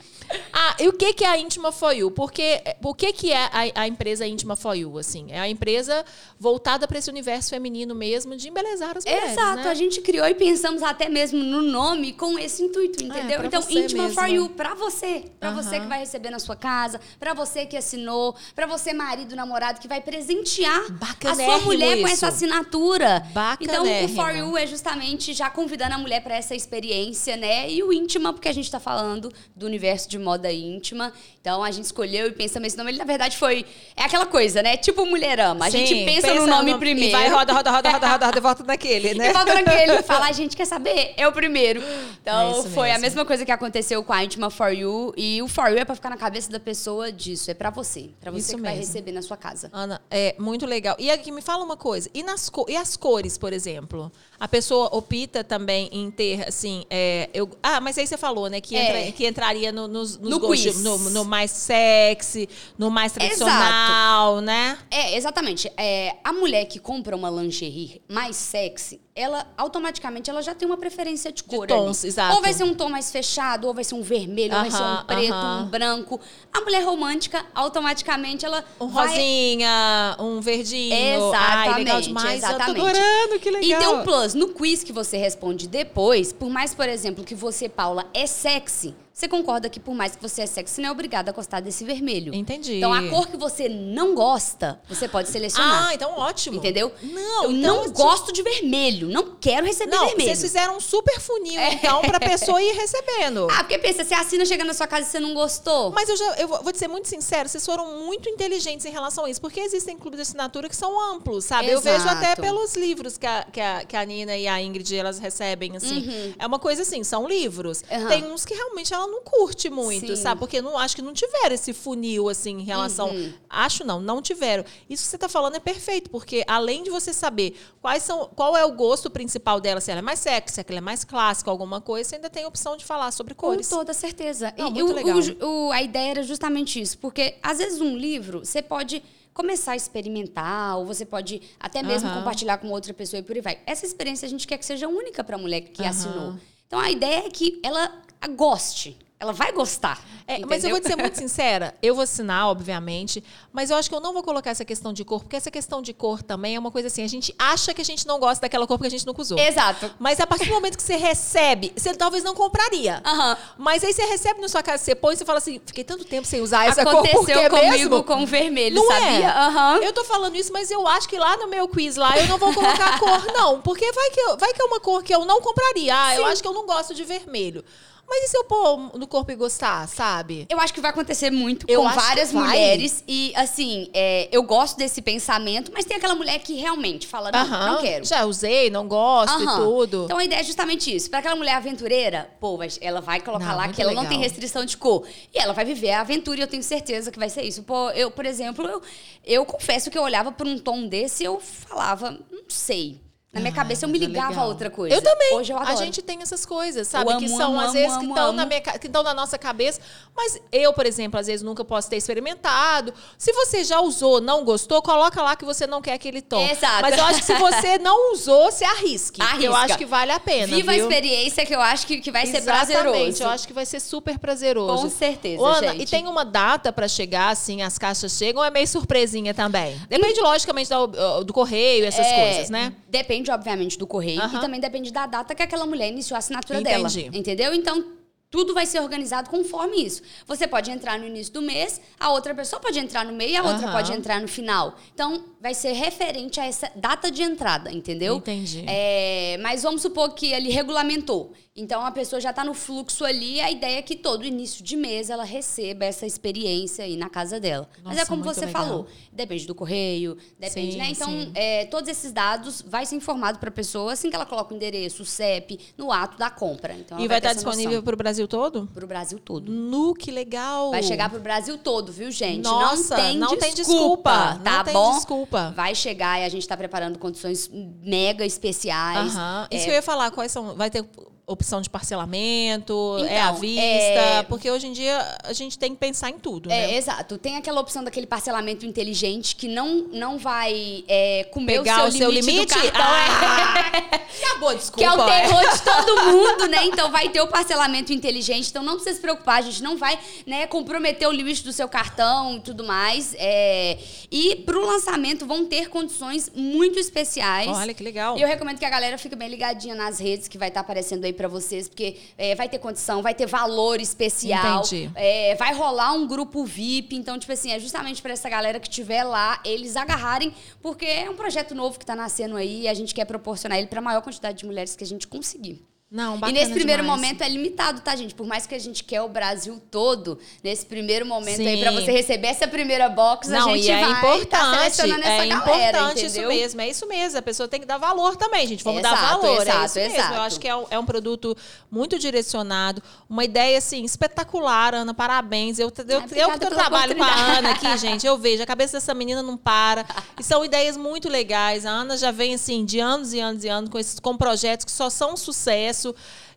[0.51, 2.09] Ah, e o que que é a Íntima For You?
[2.09, 5.27] Porque, o que que é a, a empresa Íntima For You, assim?
[5.29, 6.03] É a empresa
[6.39, 9.69] voltada para esse universo feminino mesmo, de embelezar as mulheres, Exato, né?
[9.69, 13.37] a gente criou e pensamos até mesmo no nome com esse intuito, entendeu?
[13.37, 14.19] pra então, você Intima mesmo.
[14.19, 15.25] for You, pra você.
[15.39, 15.61] Pra Aham.
[15.61, 19.79] você que vai receber na sua casa, pra você que assinou, pra você, marido, namorado,
[19.79, 20.81] que vai presentear
[21.25, 22.13] a sua mulher com isso.
[22.13, 23.23] essa assinatura.
[23.59, 24.07] Então, o.
[24.09, 27.69] For You é justamente já convidando a mulher pra essa experiência, né?
[27.69, 31.11] E o íntima, porque a gente tá falando do universo de moda íntima.
[31.41, 32.91] Então, a gente escolheu e pensamos nesse nome.
[32.91, 33.65] Ele, na verdade, foi...
[33.95, 34.77] É aquela coisa, né?
[34.77, 35.65] Tipo Mulherama.
[35.65, 37.11] A gente Sim, pensa, no nome E primeiro.
[37.11, 39.29] vai, roda, roda, roda, roda, roda, roda e volta naquele, né?
[39.29, 41.81] E volta naquele e fala, a gente quer saber, é o primeiro.
[41.81, 45.13] É Então, isso foi a mesma coisa que aconteceu com a Intima For You.
[45.15, 47.51] E o For You é pra ficar na cabeça da pessoa disso.
[47.51, 48.09] É pra você.
[48.19, 48.87] Pra você Isso que vai mesmo.
[48.87, 49.69] receber na sua casa.
[49.71, 50.95] Ana, é muito legal.
[50.99, 52.09] E aqui me fala uma coisa.
[52.13, 54.11] E, nas e as cores, por exemplo?
[54.39, 56.85] A pessoa opta também em ter, assim.
[56.89, 58.61] é, eu, ah, mas aí você falou, né?
[58.61, 59.01] Que, É.
[59.01, 64.39] entra- que entraria no, nos, nos No gostos, no, no mais sexy, no mais tradicional,
[64.41, 64.77] né?
[64.89, 65.69] É, exatamente.
[65.77, 70.75] É, a mulher que compra uma lingerie mais sexy, ela automaticamente ela já tem uma
[70.75, 71.65] preferência de cor.
[71.65, 72.09] tons, ali.
[72.09, 72.35] exato.
[72.35, 74.83] Ou vai ser um tom mais fechado, ou vai ser um vermelho, ou vai ser
[74.83, 75.63] um preto, aham.
[75.63, 76.19] um branco.
[76.51, 78.65] A mulher romântica, automaticamente, ela.
[78.79, 80.93] Um vai- rosinha, um verdinho.
[80.93, 82.43] Exatamente, Ai, legal demais.
[82.43, 82.77] exatamente.
[82.77, 83.79] Eu tô adorando, que legal.
[83.81, 84.33] E tem um plus.
[84.33, 88.93] No quiz que você responde depois, por mais, por exemplo, que você, Paula, é sexy,
[89.15, 91.85] você concorda que por mais que você é sexy, não é obrigada a gostar desse
[91.85, 92.35] vermelho.
[92.35, 92.75] Entendi.
[92.75, 95.87] Então, a cor que você não gosta, você pode selecionar.
[95.87, 96.57] Ah, então ótimo.
[96.57, 96.91] Entendeu?
[97.01, 99.07] Não, Eu então, não gosto de vermelho.
[99.07, 100.27] Não quero receber Não, vermelho.
[100.27, 101.75] vocês fizeram um super funil, É.
[101.75, 103.47] então, pra pessoa ir recebendo.
[103.55, 105.91] Ah, porque pensa, você assina, chega na sua casa e você não gostou.
[105.91, 109.23] Mas eu já eu vou te ser muito sincero, vocês foram muito inteligentes em relação
[109.23, 111.69] a isso, porque existem clubes de assinatura que são amplos, sabe?
[111.69, 112.17] Eu vejo Exato.
[112.17, 115.77] até pelos livros que a, que, a, que a Nina e a Ingrid elas recebem,
[115.77, 116.33] assim.
[116.37, 117.81] É uma coisa assim, são livros.
[117.89, 118.07] Uhum.
[118.09, 120.21] Tem uns que realmente ela não curte muito, Sim.
[120.21, 120.39] sabe?
[120.39, 123.09] Porque não acho que não tiveram esse funil, assim, em relação.
[123.09, 123.33] Uhum.
[123.49, 124.63] Acho não, não tiveram.
[124.89, 128.55] Isso que você está falando é perfeito, porque além de você saber quais são, qual
[128.57, 131.49] é o gosto principal dela, se ela é mais sexy, se ela é mais clássica,
[131.49, 133.67] alguma coisa, você ainda tem a opção de falar sobre cores.
[133.69, 134.53] Com toda certeza.
[134.57, 135.17] Não, e muito o- legal.
[135.41, 139.75] o- a ideia era justamente isso, porque às vezes um livro você pode começar a
[139.75, 142.19] experimentar, ou você pode até mesmo Aham.
[142.19, 143.59] compartilhar com outra pessoa e por aí vai.
[143.65, 145.89] Essa experiência a gente quer que seja única para a mulher que Aham.
[145.89, 146.35] assinou.
[146.75, 147.89] Então a ideia é que ela
[148.35, 148.97] goste.
[149.17, 149.99] Ela vai gostar.
[150.27, 153.23] É, mas eu vou te ser muito sincera, eu vou assinar, obviamente,
[153.53, 155.81] mas eu acho que eu não vou colocar essa questão de cor, porque essa questão
[155.81, 158.41] de cor também é uma coisa assim, a gente acha que a gente não gosta
[158.41, 159.37] daquela cor porque a gente nunca usou.
[159.39, 159.89] Exato.
[159.99, 163.01] Mas a partir do momento que você recebe, você talvez não compraria.
[163.05, 163.37] Aham.
[163.57, 166.03] Mas aí você recebe na sua casa, você põe e você fala assim, fiquei tanto
[166.03, 168.03] tempo sem usar essa cor, Aconteceu quê comigo mesmo?
[168.03, 169.27] com o vermelho, Não sabia?
[169.27, 169.27] é?
[169.27, 169.77] Aham.
[169.77, 172.37] Eu tô falando isso, mas eu acho que lá no meu quiz lá eu não
[172.37, 173.61] vou colocar cor, não.
[173.61, 175.95] Porque vai que, vai que é uma cor que eu não compraria.
[175.95, 177.63] Ah, eu acho que eu não gosto de vermelho.
[178.07, 180.45] Mas e se eu pôr no corpo e gostar, sabe?
[180.49, 183.03] Eu acho que vai acontecer muito Eu com várias mulheres.
[183.07, 187.39] E, assim, é, eu gosto desse pensamento, mas tem aquela mulher que realmente fala, não,
[187.39, 187.71] Aham.
[187.73, 188.05] não quero.
[188.05, 189.43] Já usei, não gosto Aham.
[189.43, 190.03] e tudo.
[190.05, 191.09] Então a ideia é justamente isso.
[191.09, 194.03] Para aquela mulher aventureira, pô, vai- ela vai colocar Não, lá muito que ela não
[194.03, 194.13] legal.
[194.13, 195.05] tem restrição de cor.
[195.33, 197.63] E ela vai viver a aventura e eu tenho certeza que vai ser isso.
[197.63, 198.81] Pô, eu, por exemplo, eu,
[199.25, 203.01] eu confesso que eu olhava por um tom desse e eu falava, não sei.
[203.35, 204.45] Na minha ah, cabeça eu me ligava legal.
[204.45, 204.95] a outra coisa.
[204.95, 205.35] Eu também.
[205.35, 205.73] Hoje eu adoro.
[205.73, 207.11] A gente tem essas coisas, sabe?
[207.11, 209.37] Amo, que são, amo, às vezes, amo, que estão na, minha, que estão na nossa
[209.37, 209.81] cabeça.
[210.15, 212.93] Mas eu, por exemplo, às vezes nunca posso ter experimentado.
[213.17, 216.39] Se você já usou, não gostou, coloca lá que você não quer aquele tom.
[216.47, 216.81] Exato.
[216.81, 219.21] Mas eu acho que se você não usou, você arrisque.
[219.21, 219.43] Arrisca.
[219.43, 220.47] Eu acho que vale a pena.
[220.47, 220.83] Viva viu?
[220.83, 222.67] a experiência que eu acho que, que vai Exatamente.
[222.67, 223.23] ser prazeroso.
[223.23, 224.83] Eu acho que vai ser super prazeroso.
[224.83, 225.41] Com certeza.
[225.41, 225.83] Ô, Ana, gente.
[225.83, 229.77] e tem uma data para chegar, assim, as caixas chegam, é meio surpresinha também.
[229.89, 232.71] Depende, logicamente, do, do correio, essas é, coisas, né?
[232.87, 234.21] Depende, obviamente, do correio.
[234.33, 237.03] E também depende da data que aquela mulher iniciou a assinatura Entendi.
[237.03, 237.17] dela.
[237.17, 237.53] Entendeu?
[237.53, 237.85] Então,
[238.29, 240.01] tudo vai ser organizado conforme isso.
[240.27, 243.43] Você pode entrar no início do mês, a outra pessoa pode entrar no meio a
[243.43, 243.71] outra uhum.
[243.71, 244.75] pode entrar no final.
[244.93, 248.17] Então, vai ser referente a essa data de entrada, entendeu?
[248.17, 248.63] Entendi.
[248.65, 251.33] É, mas vamos supor que ele regulamentou.
[251.57, 254.75] Então a pessoa já está no fluxo ali, a ideia é que todo início de
[254.75, 257.69] mês ela receba essa experiência aí na casa dela.
[257.77, 258.65] Nossa, Mas é como você legal.
[258.65, 260.89] falou, depende do correio, depende, sim, né?
[260.89, 264.53] Então, é, todos esses dados vai ser informado para a pessoa assim que ela coloca
[264.53, 266.73] o endereço, o CEP, no ato da compra.
[266.73, 268.67] Então, e vai, estar disponível para o Brasil todo?
[268.73, 269.49] Para o Brasil todo.
[269.49, 270.71] Nu, que legal!
[270.71, 272.43] Vai chegar para o Brasil todo, viu, gente?
[272.43, 274.89] Nossa, não tem não desculpa, tem desculpa, tá não bom?
[274.89, 275.34] Tem desculpa.
[275.51, 277.49] Vai chegar e a gente está preparando condições
[277.81, 279.13] mega especiais.
[279.51, 279.65] Isso é...
[279.65, 280.55] que eu ia falar, quais são?
[280.55, 280.85] Vai ter
[281.27, 284.23] opção de parcelamento, então, é à vista, é...
[284.23, 286.75] porque hoje em dia a gente tem que pensar em tudo, é, né?
[286.75, 287.17] exato.
[287.17, 292.09] Tem aquela opção daquele parcelamento inteligente que não, não vai é, comer Pegar o seu
[292.09, 292.53] o limite, limite?
[292.53, 292.81] do cartão.
[292.83, 294.77] Ah, acabou, desculpa.
[294.77, 296.65] Que é o terror de todo mundo, né?
[296.65, 299.99] Então vai ter o parcelamento inteligente, então não precisa se preocupar, a gente não vai
[300.27, 303.15] né, comprometer o limite do seu cartão e tudo mais.
[303.17, 303.79] É...
[304.11, 307.49] E pro lançamento vão ter condições muito especiais.
[307.49, 308.15] Olha que legal.
[308.17, 311.03] E eu recomendo que a galera fique bem ligadinha nas redes que vai estar aparecendo
[311.03, 314.61] aí para vocês, porque é, vai ter condição, vai ter valor especial.
[314.95, 316.95] É, vai rolar um grupo VIP.
[316.95, 321.09] Então, tipo assim, é justamente para essa galera que estiver lá, eles agarrarem, porque é
[321.09, 323.81] um projeto novo que está nascendo aí e a gente quer proporcionar ele para a
[323.81, 325.63] maior quantidade de mulheres que a gente conseguir.
[325.95, 326.99] Não, bacana E nesse primeiro demais.
[326.99, 328.13] momento é limitado, tá, gente?
[328.13, 331.47] Por mais que a gente quer o Brasil todo, nesse primeiro momento Sim.
[331.47, 334.59] aí, pra você receber essa primeira box, Não, a gente é vai tá importante, tá
[334.59, 336.31] selecionando essa é galera, importante entendeu?
[336.31, 337.17] isso mesmo, é isso mesmo.
[337.17, 338.61] A pessoa tem que dar valor também, gente.
[338.61, 339.95] Vamos exato, dar valor, exato, é isso exato.
[339.95, 340.15] mesmo.
[340.15, 341.37] Eu acho que é um, é um, produto
[341.71, 345.59] muito direcionado, uma ideia, assim, espetacular, Ana, parabéns.
[345.59, 348.93] Eu, eu, eu que trabalho com a Ana aqui, gente, eu vejo, a cabeça dessa
[348.93, 349.85] menina não para.
[350.19, 351.65] E são ideias muito legais.
[351.65, 354.65] A Ana já vem, assim, de anos e anos e anos com, esses, com projetos
[354.65, 355.84] que só são um sucesso.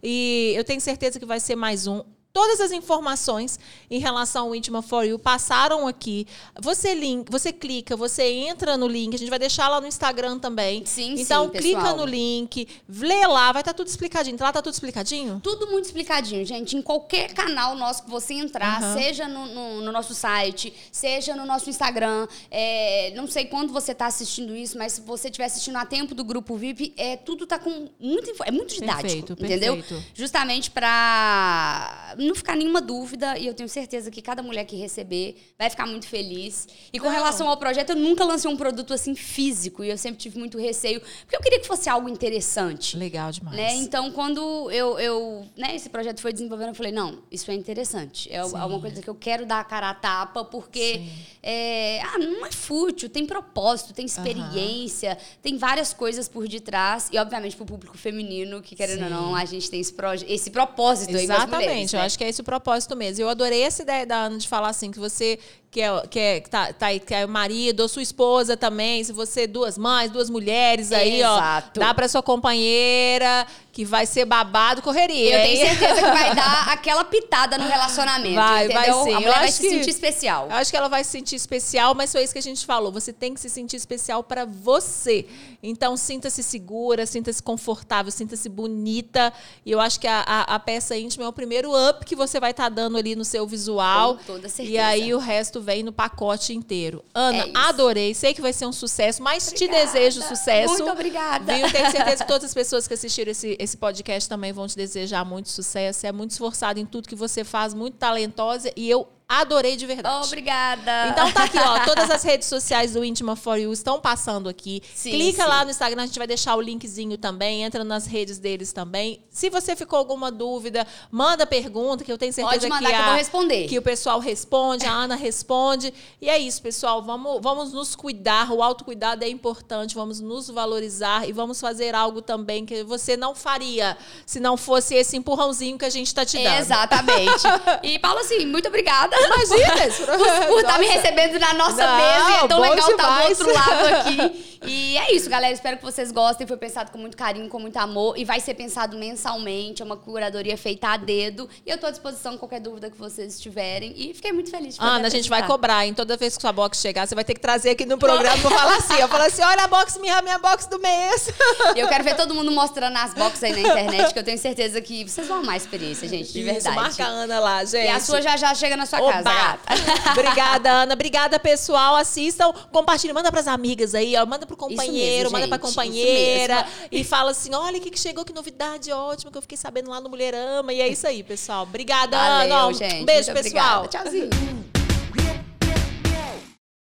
[0.02, 2.02] E eu tenho certeza que vai ser mais um.
[2.38, 3.58] Todas as informações
[3.90, 6.24] em relação ao Intima for You passaram aqui.
[6.60, 10.38] Você link, você clica, você entra no link, a gente vai deixar lá no Instagram
[10.38, 10.86] também.
[10.86, 11.96] Sim, então sim, clica pessoal.
[11.96, 14.36] no link, lê lá, vai estar tá tudo explicadinho.
[14.38, 15.40] Lá tá tudo explicadinho?
[15.42, 16.76] Tudo muito explicadinho, gente.
[16.76, 18.94] Em qualquer canal nosso que você entrar, uhum.
[18.94, 23.90] seja no, no, no, nosso site, seja no nosso Instagram, é, não sei quando você
[23.90, 27.48] está assistindo isso, mas se você estiver assistindo a tempo do grupo VIP, é tudo
[27.48, 29.74] tá com muito é muito didático, perfeito, entendeu?
[29.74, 30.04] Perfeito.
[30.14, 35.36] Justamente para não ficar nenhuma dúvida, e eu tenho certeza que cada mulher que receber
[35.58, 36.68] vai ficar muito feliz.
[36.92, 37.12] E com não.
[37.12, 40.58] relação ao projeto, eu nunca lancei um produto assim físico, e eu sempre tive muito
[40.58, 42.96] receio, porque eu queria que fosse algo interessante.
[42.96, 43.56] Legal demais.
[43.56, 43.74] Né?
[43.76, 48.32] Então, quando eu, eu né, esse projeto foi desenvolvendo, eu falei, não, isso é interessante.
[48.32, 48.56] É Sim.
[48.56, 51.02] alguma coisa que eu quero dar a cara a tapa, porque
[51.42, 55.38] é, ah, não é fútil, tem propósito, tem experiência, uhum.
[55.42, 57.08] tem várias coisas por detrás.
[57.12, 59.04] E, obviamente, para o público feminino, que querendo Sim.
[59.04, 59.94] ou não, a gente tem esse,
[60.26, 62.07] esse propósito Exatamente, aí Exatamente, né?
[62.08, 63.22] Acho que é esse o propósito mesmo.
[63.22, 65.38] Eu adorei essa ideia da Ana de falar assim, que você
[65.70, 69.04] que é, que é, tá, tá aí, que é o marido ou sua esposa também,
[69.04, 71.78] se você duas mães, duas mulheres aí, Exato.
[71.78, 73.46] ó, dá para sua companheira
[73.78, 75.36] que vai ser babado, correria.
[75.36, 78.94] Eu tenho certeza que vai dar aquela pitada no relacionamento, vai, entendeu?
[78.96, 79.14] Vai sim.
[79.14, 80.48] A mulher vai se sentir especial.
[80.50, 82.90] Eu acho que ela vai se sentir especial, mas foi isso que a gente falou,
[82.90, 85.26] você tem que se sentir especial para você.
[85.62, 89.32] Então, sinta-se segura, sinta-se confortável, sinta-se bonita,
[89.64, 92.40] e eu acho que a, a, a, peça íntima é o primeiro up que você
[92.40, 94.16] vai estar tá dando ali no seu visual.
[94.16, 94.76] Com toda certeza.
[94.76, 97.04] E aí o resto vem no pacote inteiro.
[97.14, 98.14] Ana, é adorei.
[98.14, 99.74] Sei que vai ser um sucesso, mas obrigada.
[99.74, 100.74] te desejo sucesso.
[100.74, 101.54] Muito obrigada.
[101.54, 101.70] Viu?
[101.70, 105.24] Tenho certeza que todas as pessoas que assistiram esse, esse podcast também vão te desejar
[105.24, 106.06] muito sucesso.
[106.06, 108.72] É muito esforçado em tudo que você faz, muito talentosa.
[108.76, 110.26] E eu Adorei de verdade.
[110.26, 111.08] Obrigada.
[111.08, 111.80] Então tá aqui, ó.
[111.84, 114.82] Todas as redes sociais do Intima for You estão passando aqui.
[114.94, 115.48] Sim, Clica sim.
[115.48, 117.62] lá no Instagram, a gente vai deixar o linkzinho também.
[117.62, 119.22] Entra nas redes deles também.
[119.28, 122.94] Se você ficou alguma dúvida, manda pergunta, que eu tenho certeza Pode mandar que, que,
[122.94, 123.68] a, eu vou responder.
[123.68, 125.92] que o pessoal responde, a Ana responde.
[126.22, 127.02] E é isso, pessoal.
[127.02, 128.50] Vamos, vamos nos cuidar.
[128.50, 129.94] O autocuidado é importante.
[129.94, 134.94] Vamos nos valorizar e vamos fazer algo também que você não faria se não fosse
[134.94, 136.60] esse empurrãozinho que a gente está te dando.
[136.60, 137.42] Exatamente.
[137.84, 139.17] e Paulo, assim, muito obrigada.
[139.24, 140.06] Imagina!
[140.46, 142.30] por estar tá me recebendo na nossa Não, mesa.
[142.30, 144.58] E é tão legal estar tá do outro lado aqui.
[144.66, 145.52] E é isso, galera.
[145.52, 146.46] Espero que vocês gostem.
[146.46, 148.18] Foi pensado com muito carinho, com muito amor.
[148.18, 149.82] E vai ser pensado mensalmente.
[149.82, 151.48] É uma curadoria feita a dedo.
[151.64, 153.92] E eu tô à disposição qualquer dúvida que vocês tiverem.
[153.96, 156.52] E fiquei muito feliz de Ana, a gente vai cobrar, em toda vez que sua
[156.52, 158.94] box chegar, você vai ter que trazer aqui no programa pra falar assim.
[158.94, 161.28] Eu falo assim: olha a box minha, minha box do mês.
[161.74, 164.38] E eu quero ver todo mundo mostrando as boxes aí na internet, que eu tenho
[164.38, 166.68] certeza que vocês vão amar a experiência, gente, de verdade.
[166.68, 167.84] Isso, marca a Ana lá, gente.
[167.84, 169.07] E a sua já já chega na sua Oba.
[169.08, 169.74] Casa, gata.
[170.12, 170.94] Obrigada, Ana.
[170.94, 171.96] Obrigada, pessoal.
[171.96, 174.24] Assistam, compartilhem, manda pras amigas aí, ó.
[174.24, 176.66] Manda pro companheiro, mesmo, manda pra companheira.
[176.90, 180.00] E fala assim: olha o que chegou, que novidade ótima que eu fiquei sabendo lá
[180.00, 180.72] no Mulherama.
[180.72, 181.62] E é isso aí, pessoal.
[181.64, 182.74] Obrigada, Valeu, Ana.
[182.74, 183.84] Gente, um beijo, pessoal.
[183.84, 183.88] Obrigada.
[183.88, 184.68] Tchauzinho.